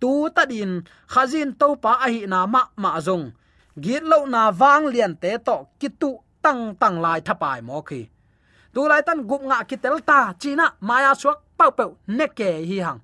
Tu 0.00 0.28
ta 0.34 0.42
din 0.52 0.72
khazin 1.12 1.50
to 1.60 1.68
pa 1.82 1.92
a 2.04 2.08
hi 2.14 2.20
na 2.32 2.46
ma 2.46 2.62
ma 2.82 3.00
zong 3.06 3.26
git 3.84 4.02
lo 4.10 4.18
na 4.34 4.42
wang 4.60 4.84
lian 4.92 5.14
te 5.22 5.30
to 5.46 5.56
kitu 5.80 6.10
tang 6.42 6.62
tang 6.80 6.96
lai 7.04 7.20
thapai 7.20 7.60
mo 7.68 7.80
khi. 7.88 8.00
Tu 8.74 8.80
lai 8.90 9.02
tan 9.02 9.26
gup 9.28 9.42
nga 9.48 9.58
kitel 9.70 9.96
ta 10.08 10.20
china 10.40 10.66
maya 10.88 11.12
suak 11.14 11.38
pau 11.58 11.70
pau 11.78 11.90
neke 12.06 12.50
hi 12.68 12.78
hang. 12.86 13.00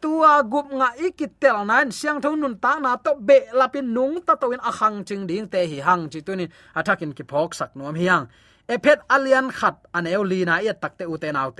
Tua 0.00 0.42
gup 0.52 0.66
nga 0.78 0.88
ikitel 1.06 1.56
nan 1.70 1.90
siang 1.98 2.20
thon 2.22 2.40
nun 2.40 2.56
ta 2.64 2.72
na 2.84 2.96
to 2.96 3.12
be 3.28 3.38
lapin 3.52 3.86
nung 3.94 4.16
ta 4.26 4.34
to 4.40 4.46
in 4.54 4.60
a 4.70 4.70
hang 4.78 5.04
ching 5.08 5.26
ding 5.26 5.46
te 5.52 5.60
hi 5.70 5.78
hang, 5.88 6.02
chi 6.12 6.20
tunin 6.26 6.50
athakin 6.78 7.12
ki 7.16 7.24
phok 7.30 7.50
sak 7.58 7.70
nom 7.76 7.94
hiang 7.94 8.26
ephet 8.68 9.00
alian 9.08 9.50
khat, 9.50 9.76
an 9.94 10.04
lina 10.04 10.62
ya 10.62 10.72
takte 10.72 11.04
u 11.06 11.16
te. 11.18 11.32
Nau 11.32 11.52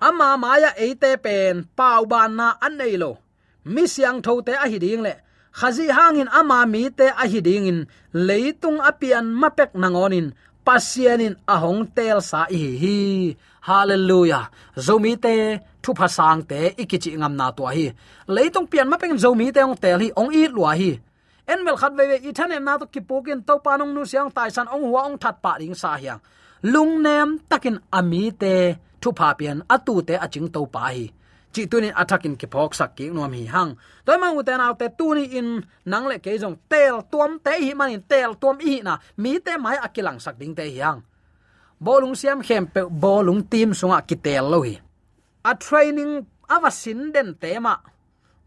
ama 0.00 0.36
maya 0.36 0.70
eite 0.76 1.16
pen, 1.22 1.64
pau 1.76 2.04
ban 2.04 2.36
na 2.36 2.56
an 2.60 2.76
nei 2.76 2.96
lo. 2.96 3.18
Mi 3.64 3.86
siang 3.86 4.22
tho 4.22 4.42
a 4.64 4.66
hiding 4.68 5.02
le. 5.02 5.14
Khazi 5.58 5.88
hangin 5.88 6.28
ama 6.28 6.66
mi 6.66 6.90
te 6.90 7.06
a 7.08 7.24
hiding 7.26 7.66
in. 7.66 7.86
Leitung 8.12 8.78
apian 8.80 9.26
mapek 9.40 9.72
nangonin. 9.74 10.32
Pasianin 10.66 11.36
ahong 11.46 11.94
tel 11.96 12.20
sa 12.20 12.46
hi 12.50 12.76
hi. 12.82 12.96
Hallelujah. 13.68 14.50
Zomi 14.76 15.16
te 15.24 15.58
thu 15.82 15.90
phasang 15.98 16.42
te, 16.50 16.74
ikichi 16.82 17.10
ngam 17.16 17.34
na 17.36 17.50
to 17.56 17.64
hi. 17.66 17.86
Leitung 18.28 18.66
pian 18.70 18.88
mapeng 18.90 19.16
zomi 19.18 19.46
te 19.54 19.60
ong 19.62 19.78
tel 19.82 19.98
hi, 20.02 20.08
ong 20.20 20.30
i 20.34 20.42
lua 20.48 20.72
hi 20.80 20.90
en 21.46 21.64
mel 21.64 21.76
khat 21.76 21.92
ve 21.98 22.04
ve 22.10 22.16
i 22.28 22.32
thanem 22.32 22.64
na 22.64 22.78
to 22.78 22.86
kipokin 22.94 23.40
to 23.46 23.54
panong 23.64 23.92
nu 23.94 24.02
siang 24.04 24.30
tai 24.36 24.50
san 24.50 24.66
ong 24.74 24.84
huwa 24.88 25.00
ong 25.08 25.18
that 25.22 25.36
pa 25.42 25.52
ring 25.60 25.74
sa 25.74 25.96
hiang. 25.96 26.20
Lung 26.62 27.02
nem 27.02 27.38
takin 27.50 27.78
ami 27.98 28.30
te 28.30 28.54
thu 29.00 29.12
pa 29.12 29.34
pian 29.38 29.58
atu 29.74 29.94
te 30.08 30.14
aching 30.24 30.48
to 30.54 30.66
pa 30.74 30.80
hi. 30.94 31.06
Chi 31.52 31.62
tunin 31.70 31.94
attacking 31.96 32.36
ki 32.40 32.46
phok 32.52 32.72
sak 32.78 32.90
ki 32.96 33.04
nom 33.10 33.32
hi 33.32 33.44
hang. 33.54 33.70
Toy 34.04 34.16
mang 34.22 34.36
uten 34.40 34.60
au 34.60 34.74
te 34.80 34.86
tuni 34.98 35.24
in 35.38 35.48
nang 35.90 36.06
le 36.10 36.16
ke 36.24 36.38
jong 36.42 36.56
tel 36.70 36.96
tuam 37.12 37.38
te 37.44 37.52
hi 37.64 37.70
man 37.74 37.90
in 37.96 38.02
tel 38.10 38.30
tuam 38.40 38.56
hi 38.66 38.74
na, 38.86 38.98
mi 39.22 39.32
te 39.44 39.52
mai 39.64 39.76
akilang 39.86 40.18
sak 40.24 40.36
ding 40.40 40.54
te 40.54 40.64
hiang 40.76 41.00
bolung 41.80 42.16
siam 42.16 42.40
khem 42.40 42.66
pe, 42.66 42.88
bolung 42.88 43.44
team 43.44 43.72
sunga 43.76 44.00
ki 44.06 44.16
tel 44.16 44.48
lo 44.48 44.62
hi. 44.64 44.80
A 45.44 45.54
training 45.54 46.26
avasin 46.48 47.12
den 47.12 47.34
tema 47.34 47.80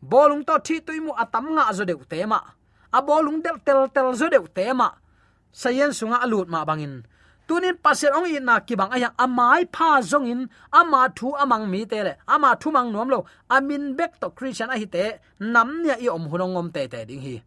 bolung 0.01 0.43
to 0.45 0.57
thi 0.65 0.81
tuimu 0.81 1.13
atam 1.15 1.55
nga 1.55 1.73
zo 1.73 1.85
de 1.85 1.95
tema 2.09 2.39
a 2.91 2.99
bolung 3.01 3.41
del 3.41 3.57
tel 3.65 3.89
tel 3.93 4.13
zo 4.15 4.29
de 4.29 4.39
tema 4.53 4.89
sayen 5.51 5.93
sunga 5.93 6.17
alut 6.25 6.47
ma 6.49 6.65
bangin. 6.65 7.03
Tunin 7.49 7.81
pasir 7.81 8.13
ong 8.13 8.29
in 8.29 8.45
na 8.45 8.61
kibang 8.61 8.93
aya 8.93 9.09
amai 9.17 9.65
pha 9.73 10.05
zong 10.05 10.29
in. 10.29 10.41
Ama 10.69 11.09
thu 11.17 11.33
amang 11.33 11.65
mi 11.65 11.81
te 11.85 12.05
le. 12.05 12.13
Ama 12.29 12.53
thu 12.61 12.69
mang 12.69 12.93
nom 12.93 13.09
lo. 13.09 13.25
Amin 13.49 13.97
bek 13.97 14.21
to 14.21 14.29
christian 14.29 14.69
a 14.69 14.77
hi 14.77 14.85
te. 14.85 15.17
Nam 15.41 15.81
nya 15.81 15.97
i 15.97 16.05
om 16.05 16.29
hunong 16.29 16.53
om 16.61 16.69
te 16.69 16.85
te 16.85 17.05
ding 17.09 17.21
hi. 17.25 17.41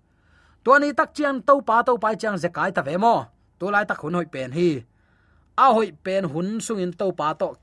To 0.65 0.79
ni 0.83 0.91
tak 0.91 1.15
chiang 1.15 1.39
to 1.47 1.63
pa 1.63 1.87
to 1.87 1.95
pa 2.03 2.19
chiang 2.19 2.35
zakai 2.35 2.75
ta 2.75 2.83
ve 2.83 2.99
mo. 2.99 3.31
To 3.59 3.71
lai 3.71 3.87
tak 3.87 4.03
hun 4.03 4.19
hoi 4.19 4.27
pen 4.27 4.51
hi. 4.51 4.83
A 5.55 5.67
hoi 5.71 5.95
pen 6.05 6.25
hun 6.33 6.59
sung 6.59 6.83
in 6.83 6.93
to 6.99 7.07
pa 7.15 7.35
to. 7.39 7.55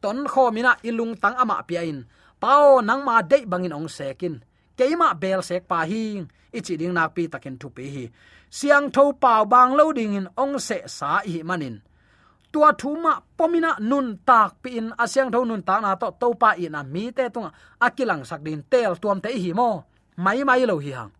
Ton 0.00 0.24
kho 0.24 0.48
mina 0.48 0.72
ilung 0.88 1.20
tang 1.20 1.36
ama 1.36 1.60
pia 1.68 1.84
in. 1.84 2.08
Pao 2.40 2.80
nang 2.80 3.04
ma 3.04 3.20
dei 3.20 3.44
bangin 3.44 3.76
ong 3.76 3.92
sekin 3.92 4.40
keima 4.78 5.10
bel 5.18 5.42
sek 5.42 5.66
pa 5.66 5.82
hi 5.82 6.22
ichi 6.52 6.74
ding 6.80 6.94
nak 6.94 7.14
pi 7.14 7.22
takin 7.32 7.56
thu 7.60 7.68
pe 7.76 7.84
hi. 7.94 8.04
Siang 8.50 8.90
tho 8.94 9.12
pau 9.22 9.44
bang 9.44 9.72
lo 9.78 9.92
ding 9.92 10.14
in 10.18 10.28
ong 10.42 10.58
se 10.58 10.78
sa 10.86 11.20
hi 11.24 11.42
manin. 11.42 11.76
Tua 12.52 12.72
thuma 12.80 13.12
pomina 13.38 13.76
nun 13.90 14.18
tak 14.28 14.50
pi 14.62 14.70
in 14.80 14.88
asyang 15.02 15.30
tho 15.32 15.44
nun 15.44 15.62
tak 15.68 15.80
na 15.82 15.94
to 16.00 16.08
to 16.20 16.28
pa 16.40 16.50
i 16.64 16.66
na 16.68 16.80
mi 16.82 17.04
te 17.16 17.24
tunga. 17.34 17.50
Akilang 17.86 18.24
sak 18.24 18.40
din 18.46 18.62
tel 18.72 18.92
tuam 19.02 19.18
te 19.24 19.28
hi 19.44 19.52
mo. 19.52 19.70
Mai 20.24 20.40
mai 20.48 20.64
lo 20.66 20.76
hi 20.84 20.92
hang 20.98 21.12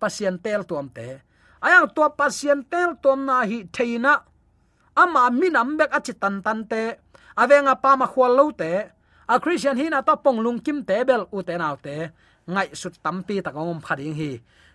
pasien 0.00 0.40
tel 0.40 0.64
tuam 0.64 0.88
te. 0.88 1.20
Ayang 1.60 1.92
tua 1.92 2.08
pasien 2.16 2.64
tel 2.72 2.96
tuam 3.02 3.28
na 3.28 3.44
hi 3.44 3.68
theina 3.68 4.14
ama 4.96 5.28
minam 5.28 5.76
bek 5.78 5.92
achi 5.92 6.16
tan 6.16 6.40
tan 6.44 6.64
te. 6.64 6.96
Avenga 7.36 7.74
pa 7.82 7.92
ma 8.00 8.06
khwal 8.12 8.32
lo 8.38 8.44
te. 8.60 8.72
A 9.28 9.34
christian 9.38 9.76
hi 9.76 9.86
na 9.92 10.00
to 10.00 10.16
pong 10.24 10.40
lung 10.44 10.58
kim 10.64 10.78
te 10.88 10.96
bel 11.08 11.28
u 11.36 11.38
te 11.44 11.54
naw 11.60 11.76
te. 11.84 11.96
Ngai 12.48 12.68
sut 12.80 12.94
tampi 13.04 13.36
takong 13.44 13.84
phading 13.84 14.16
hi 14.20 14.32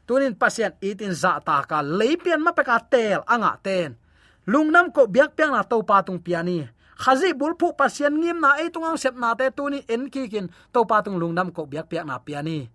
tunin 0.08 0.38
pasien 0.38 0.74
itin 0.82 1.14
za 1.14 1.42
ta 1.42 1.66
ka 1.70 1.82
leipian 1.82 2.42
ma 2.42 2.52
peka 2.54 2.78
tel, 2.90 3.22
anga 3.28 3.58
ten. 3.66 3.98
Lungnam 4.46 4.94
ko 4.94 5.10
biak 5.10 5.34
piang 5.34 5.58
na 5.58 5.66
to 5.66 5.82
patung 5.82 6.22
piani. 6.22 6.70
Khazi 6.96 7.34
bulphu 7.34 7.74
pasien 7.74 8.14
ngim 8.14 8.40
na 8.40 8.62
ei 8.62 8.70
tungang 8.70 8.96
sep 8.96 9.18
na 9.18 9.34
te 9.34 9.50
tuni 9.50 9.82
en 9.90 10.08
ki 10.14 10.30
kin 10.32 10.48
to 10.74 10.86
patung 10.86 11.18
lungnam 11.18 11.50
ko 11.50 11.66
biak 11.66 11.90
piak 11.90 12.06
na 12.06 12.22
piani. 12.22 12.70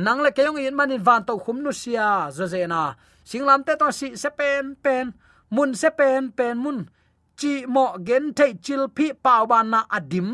Nang 0.00 0.24
le 0.24 0.32
kayong 0.32 0.56
in 0.56 0.74
manin 0.74 1.04
van 1.04 1.22
to 1.28 1.36
khum 1.36 1.60
nu 1.60 1.72
sia 1.72 2.32
zozena 2.32 2.96
singlam 3.28 3.60
te 3.60 3.76
to 3.76 3.92
si 3.92 4.16
sepen 4.16 4.74
pen 4.80 5.12
pen, 5.12 5.14
mun 5.52 5.76
sepen 5.76 6.32
pen 6.32 6.56
pen 6.56 6.56
mun. 6.58 6.78
Chi 7.36 7.68
mo 7.68 7.96
gen 8.00 8.32
thei 8.32 8.56
chil 8.64 8.88
phi 8.96 9.12
pa 9.12 9.44
ban 9.44 9.68
na 9.70 9.80
adim 9.92 10.28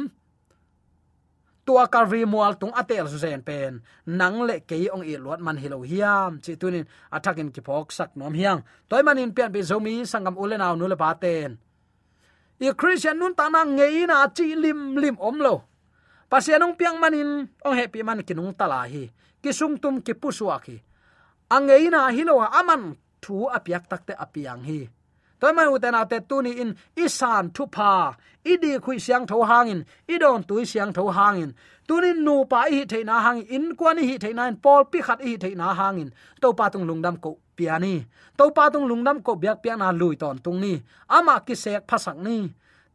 tua 1.69 1.85
karvi 1.93 2.25
mual 2.25 2.57
tung 2.57 2.73
atel 2.81 3.05
su 3.13 3.21
zen 3.21 3.45
pen. 3.45 3.85
Nang 4.09 4.49
le 4.49 4.65
ke 4.65 4.89
ong 4.89 5.05
i 5.05 5.21
lot 5.21 5.41
man 5.45 5.61
hilo 5.61 5.85
hiam. 5.85 6.41
Chi 6.41 6.57
tunin 6.57 6.89
athakin 7.13 7.53
ki 7.53 7.61
phok 7.61 7.93
sak 7.93 8.11
nom 8.17 8.33
hiang. 8.33 8.65
Toy 8.89 9.03
manin 9.05 9.37
pian 9.37 9.53
bi 9.53 9.61
zomi 9.61 9.95
sangam 10.09 10.41
ulenaw 10.43 10.73
nu 10.77 10.89
le 10.89 10.97
paten 10.97 11.53
i 12.59 12.75
christian 12.75 13.19
nun 13.19 13.35
ta 13.39 13.47
na 13.47 13.63
ngei 13.63 14.07
na 14.07 14.27
chi 14.35 14.55
lim 14.59 14.99
lim 14.99 15.17
om 15.23 15.39
lo. 15.39 15.55
Pasianong 16.29 16.77
piang 16.77 16.99
manin 17.01 17.47
ong 17.65 17.77
happy 17.79 18.03
man 18.03 18.21
kinung 18.27 18.53
tala 18.53 18.85
hi. 18.91 19.09
Ki 19.39 19.51
sung 19.55 19.79
tum 19.79 20.03
ki 20.03 20.13
puswa 20.19 20.59
ki. 20.61 20.77
Angei 21.55 21.89
na 21.89 22.11
hilo 22.11 22.43
aman 22.43 22.99
thu 23.23 23.47
apiak 23.49 23.87
takte 23.89 24.13
apiang 24.13 24.61
hi 24.67 24.91
toy 25.41 25.53
mai 25.57 25.69
uten 25.75 25.95
ate 26.01 26.19
tuni 26.29 26.53
in 26.63 26.71
isan 27.05 27.45
thu 27.55 27.65
pa 27.77 27.91
idi 28.53 28.71
khui 28.85 28.97
siang 29.05 29.25
tho 29.31 29.39
hangin 29.51 29.81
idon 30.15 30.41
tui 30.49 30.65
siang 30.73 30.93
tho 30.97 31.05
hangin 31.19 31.51
tunin 31.89 32.19
nu 32.27 32.35
pa 32.51 32.61
hi 32.73 32.81
theina 32.91 33.17
hang 33.25 33.41
in 33.57 33.67
kwani 33.79 34.03
hi 34.09 34.15
theina 34.23 34.43
in 34.51 34.57
pol 34.65 34.83
pi 34.93 34.99
khat 35.07 35.21
hi 35.27 35.33
theina 35.43 35.67
hangin 35.81 36.09
to 36.43 36.49
pa 36.59 36.65
tung 36.73 36.87
lungdam 36.89 37.17
ko 37.25 37.31
piani 37.57 37.95
to 38.39 38.45
pa 38.57 38.65
tung 38.73 38.87
lungdam 38.91 39.19
ko 39.27 39.33
biak 39.43 39.59
piang 39.63 39.79
na 39.83 39.89
lui 40.01 40.15
ton 40.21 40.37
tung 40.45 40.59
ni. 40.63 40.73
Ama 41.17 41.35
ki 41.47 41.55
sek 41.63 41.83
phasak 41.89 42.17
ni. 42.27 42.37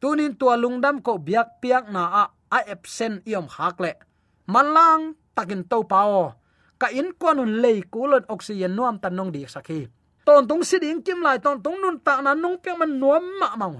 Tunin 0.01 0.31
tua 0.39 0.55
lungdam 0.63 0.95
ko 1.05 1.19
biak 1.27 1.47
piak 1.61 1.85
na 1.95 2.03
a 2.21 2.23
a 2.53 2.59
absent 2.69 3.25
iom 3.25 3.49
hak 3.49 3.75
le 3.83 3.91
malang 4.53 5.17
takin 5.33 5.65
to 5.65 5.81
pao 5.91 6.37
ka 6.77 6.87
in 6.93 7.09
kwanun 7.19 7.63
lei 7.63 7.81
kulon 7.93 8.23
oxygen 8.29 8.77
nuam 8.77 8.95
tan 9.01 9.13
nong 9.17 9.31
dik 9.33 9.49
sakhi 9.49 9.89
ton 10.25 10.47
tung 10.47 10.63
si 10.63 10.79
ding 10.79 11.03
kim 11.05 11.19
lai 11.21 11.39
ton 11.39 11.59
tung 11.63 11.77
nun 11.83 11.99
ta 11.99 12.23
na 12.23 12.31
nung 12.33 12.57
pe 12.63 12.71
man 12.79 12.91
nuam 12.99 13.23
ma 13.39 13.55
mau 13.59 13.75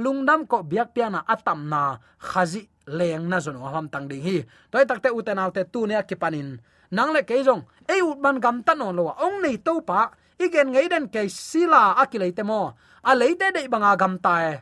lungdam 0.00 0.48
ko 0.48 0.62
biak 0.64 0.96
pia 0.96 1.12
na 1.12 1.20
atam 1.26 1.68
na 1.68 2.00
khazi 2.18 2.62
leng 2.88 3.28
na 3.28 3.38
zon 3.38 3.60
ham 3.60 3.86
tang 3.92 4.08
ding 4.08 4.22
hi. 4.22 4.42
Toy 4.70 4.84
takte 4.88 5.08
uten 5.12 5.38
te 5.54 5.62
tu 5.72 5.86
ne 5.86 5.94
akipanin 5.94 6.58
nang 6.90 7.10
le 7.14 7.22
keijong 7.22 7.62
e 7.86 8.02
ut 8.02 8.18
ban 8.18 8.40
gam 8.40 8.62
tan 8.66 8.82
on 8.82 8.96
lo 8.96 9.14
ong 9.14 9.42
nei 9.42 9.56
to 9.66 9.80
pa 9.80 10.10
igen 10.38 10.72
ngei 10.72 10.88
den 10.88 11.06
ke 11.12 11.28
sila 11.28 11.94
akilei 12.02 12.32
te 12.32 12.42
mo 12.42 12.74
a 13.10 13.12
leite 13.14 13.46
de 13.54 13.68
banga 13.68 13.92
gam 13.96 14.18
ta 14.18 14.34
e. 14.52 14.54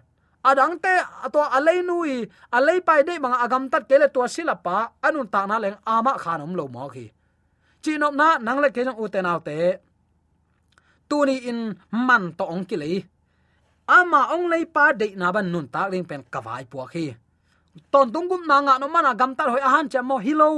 Adang 0.45 0.79
te 0.85 0.95
to 1.33 1.41
alei 1.57 1.81
nui 1.83 2.27
alei 2.57 2.81
pai 2.81 3.03
de 3.09 3.15
banga 3.23 3.39
agam 3.45 3.65
tat 3.73 3.89
kele 3.89 4.09
to 4.15 4.21
sila 4.29 4.55
pa 4.57 4.77
anun 5.07 5.29
ta 5.35 5.47
na 5.47 5.57
leng 5.59 5.77
ama 5.85 6.13
khanom 6.23 6.53
lo 6.59 6.65
mo 6.69 6.89
khi 6.95 7.07
chinom 7.83 8.15
na 8.21 8.39
nang 8.39 8.59
le 8.63 8.69
keijong 8.75 8.99
uten 9.05 9.29
te 9.47 9.57
tuni 11.11 11.37
in 11.51 11.61
man 12.07 12.25
to 12.39 12.45
ong 12.45 12.65
ki 12.69 12.77
lei. 12.83 12.97
Ama 13.89 14.21
ong 14.35 14.47
lei 14.53 14.65
pa 14.75 14.93
de 14.93 15.07
na 15.21 15.33
ban 15.35 15.47
nun 15.53 15.67
ta 15.75 15.83
ring 15.93 16.07
pen 16.11 16.23
kawai 16.33 16.65
pu 16.71 16.79
khi. 16.93 17.07
Ton 17.93 18.07
tung 18.13 18.29
gum 18.31 18.43
na 18.51 18.57
nga 18.61 18.75
no 18.81 18.87
mana 18.95 19.13
gam 19.21 19.33
tar 19.39 19.49
hoi 19.53 19.63
ahan 19.69 19.87
cha 19.93 20.01
mo 20.03 20.17
hilo 20.19 20.49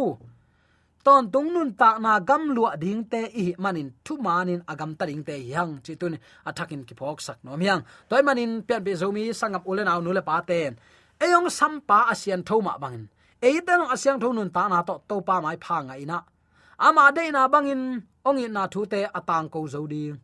ton 1.04 1.22
tung 1.32 1.48
nun 1.54 1.70
ta 1.80 1.98
na 2.04 2.12
gam 2.28 2.42
lua 2.56 2.76
ding 2.82 3.04
te 3.12 3.20
i 3.42 3.44
manin 3.62 3.88
thu 4.04 4.14
manin 4.26 4.60
agam 4.70 4.90
ta 4.98 5.04
ding 5.10 5.24
te 5.28 5.34
yang 5.52 5.72
chi 5.84 5.92
tun 6.00 6.14
athakin 6.48 6.82
ki 6.88 6.94
phok 6.98 7.18
sak 7.26 7.38
no 7.44 7.56
myang 7.60 7.82
toy 8.08 8.22
manin 8.28 8.52
pian 8.66 8.80
be 8.84 8.92
zomi 9.00 9.24
sangap 9.40 9.62
ulen 9.70 9.88
aw 9.92 10.00
nu 10.04 10.10
le 10.16 10.22
pa 10.28 10.36
ten 10.48 10.72
eyong 11.24 11.48
sampa 11.58 11.98
asian 12.12 12.42
thoma 12.48 12.74
bangin. 12.82 13.04
Eiten 13.40 13.80
asyang 13.94 14.18
thonun 14.22 14.50
ta 14.56 14.62
na 14.68 14.78
to 14.88 14.94
to 15.08 15.16
pa 15.28 15.40
mai 15.44 15.56
pha 15.64 15.76
nga 15.86 15.94
ina. 16.02 16.18
Ama 16.86 17.04
de 17.16 17.24
na 17.32 17.42
bangin 17.52 17.82
ongin 18.28 18.52
na 18.56 18.62
thu 18.72 18.80
te 18.92 19.00
atang 19.18 19.48
ko 19.52 19.60
zodi 19.74 20.04
ding 20.04 20.18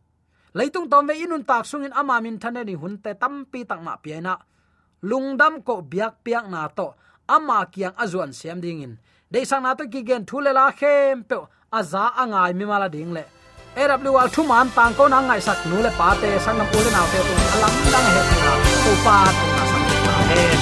leitung 0.57 0.87
tom 0.91 1.07
ve 1.09 1.13
inun 1.23 1.43
tak 1.49 1.63
sungin 1.69 1.93
ama 1.93 2.15
min 2.25 2.37
thane 2.41 2.61
ni 2.65 2.75
tam 2.75 3.15
tampi 3.21 3.59
tak 3.69 3.79
ma 3.85 3.93
piana 4.03 4.35
lungdam 5.03 5.61
ko 5.61 5.81
biak 5.81 6.23
piak 6.25 6.49
na 6.49 6.67
to, 6.67 6.93
ama 7.29 7.65
kiang 7.69 7.93
azuan 7.97 8.33
siam 8.33 8.61
ding 8.61 8.81
in. 8.81 8.97
De 9.31 9.45
sang 9.45 9.63
na 9.63 9.73
to 9.75 9.87
ki 9.87 10.03
gen 10.03 10.25
thule 10.25 10.51
la 10.53 10.71
khem 10.71 11.23
pe 11.23 11.37
aza 11.71 12.13
angai 12.17 12.53
mi 12.55 12.65
mala 12.65 12.89
ding 12.89 13.13
le. 13.13 13.23
Awl 13.77 14.29
thu 14.33 14.41
man 14.43 14.69
tang 14.75 14.93
ko 14.97 15.07
na 15.07 15.21
ngai 15.21 15.41
sak 15.41 15.59
nu 15.69 15.77
le 15.85 15.91
pa 15.99 16.15
te, 16.21 16.29
sang 16.39 16.57
nam 16.57 16.67
ule 16.77 16.89
na 16.91 17.01
te 17.11 17.19
tu 17.27 17.33
alam 17.53 17.73
dang 17.93 18.07
he 18.15 18.21
na 18.45 18.53
ko 18.83 18.91
pa 19.05 19.17
tu 19.37 19.45
na 19.57 19.63
sang 19.71 19.85
na 20.07 20.15
he 20.29 20.56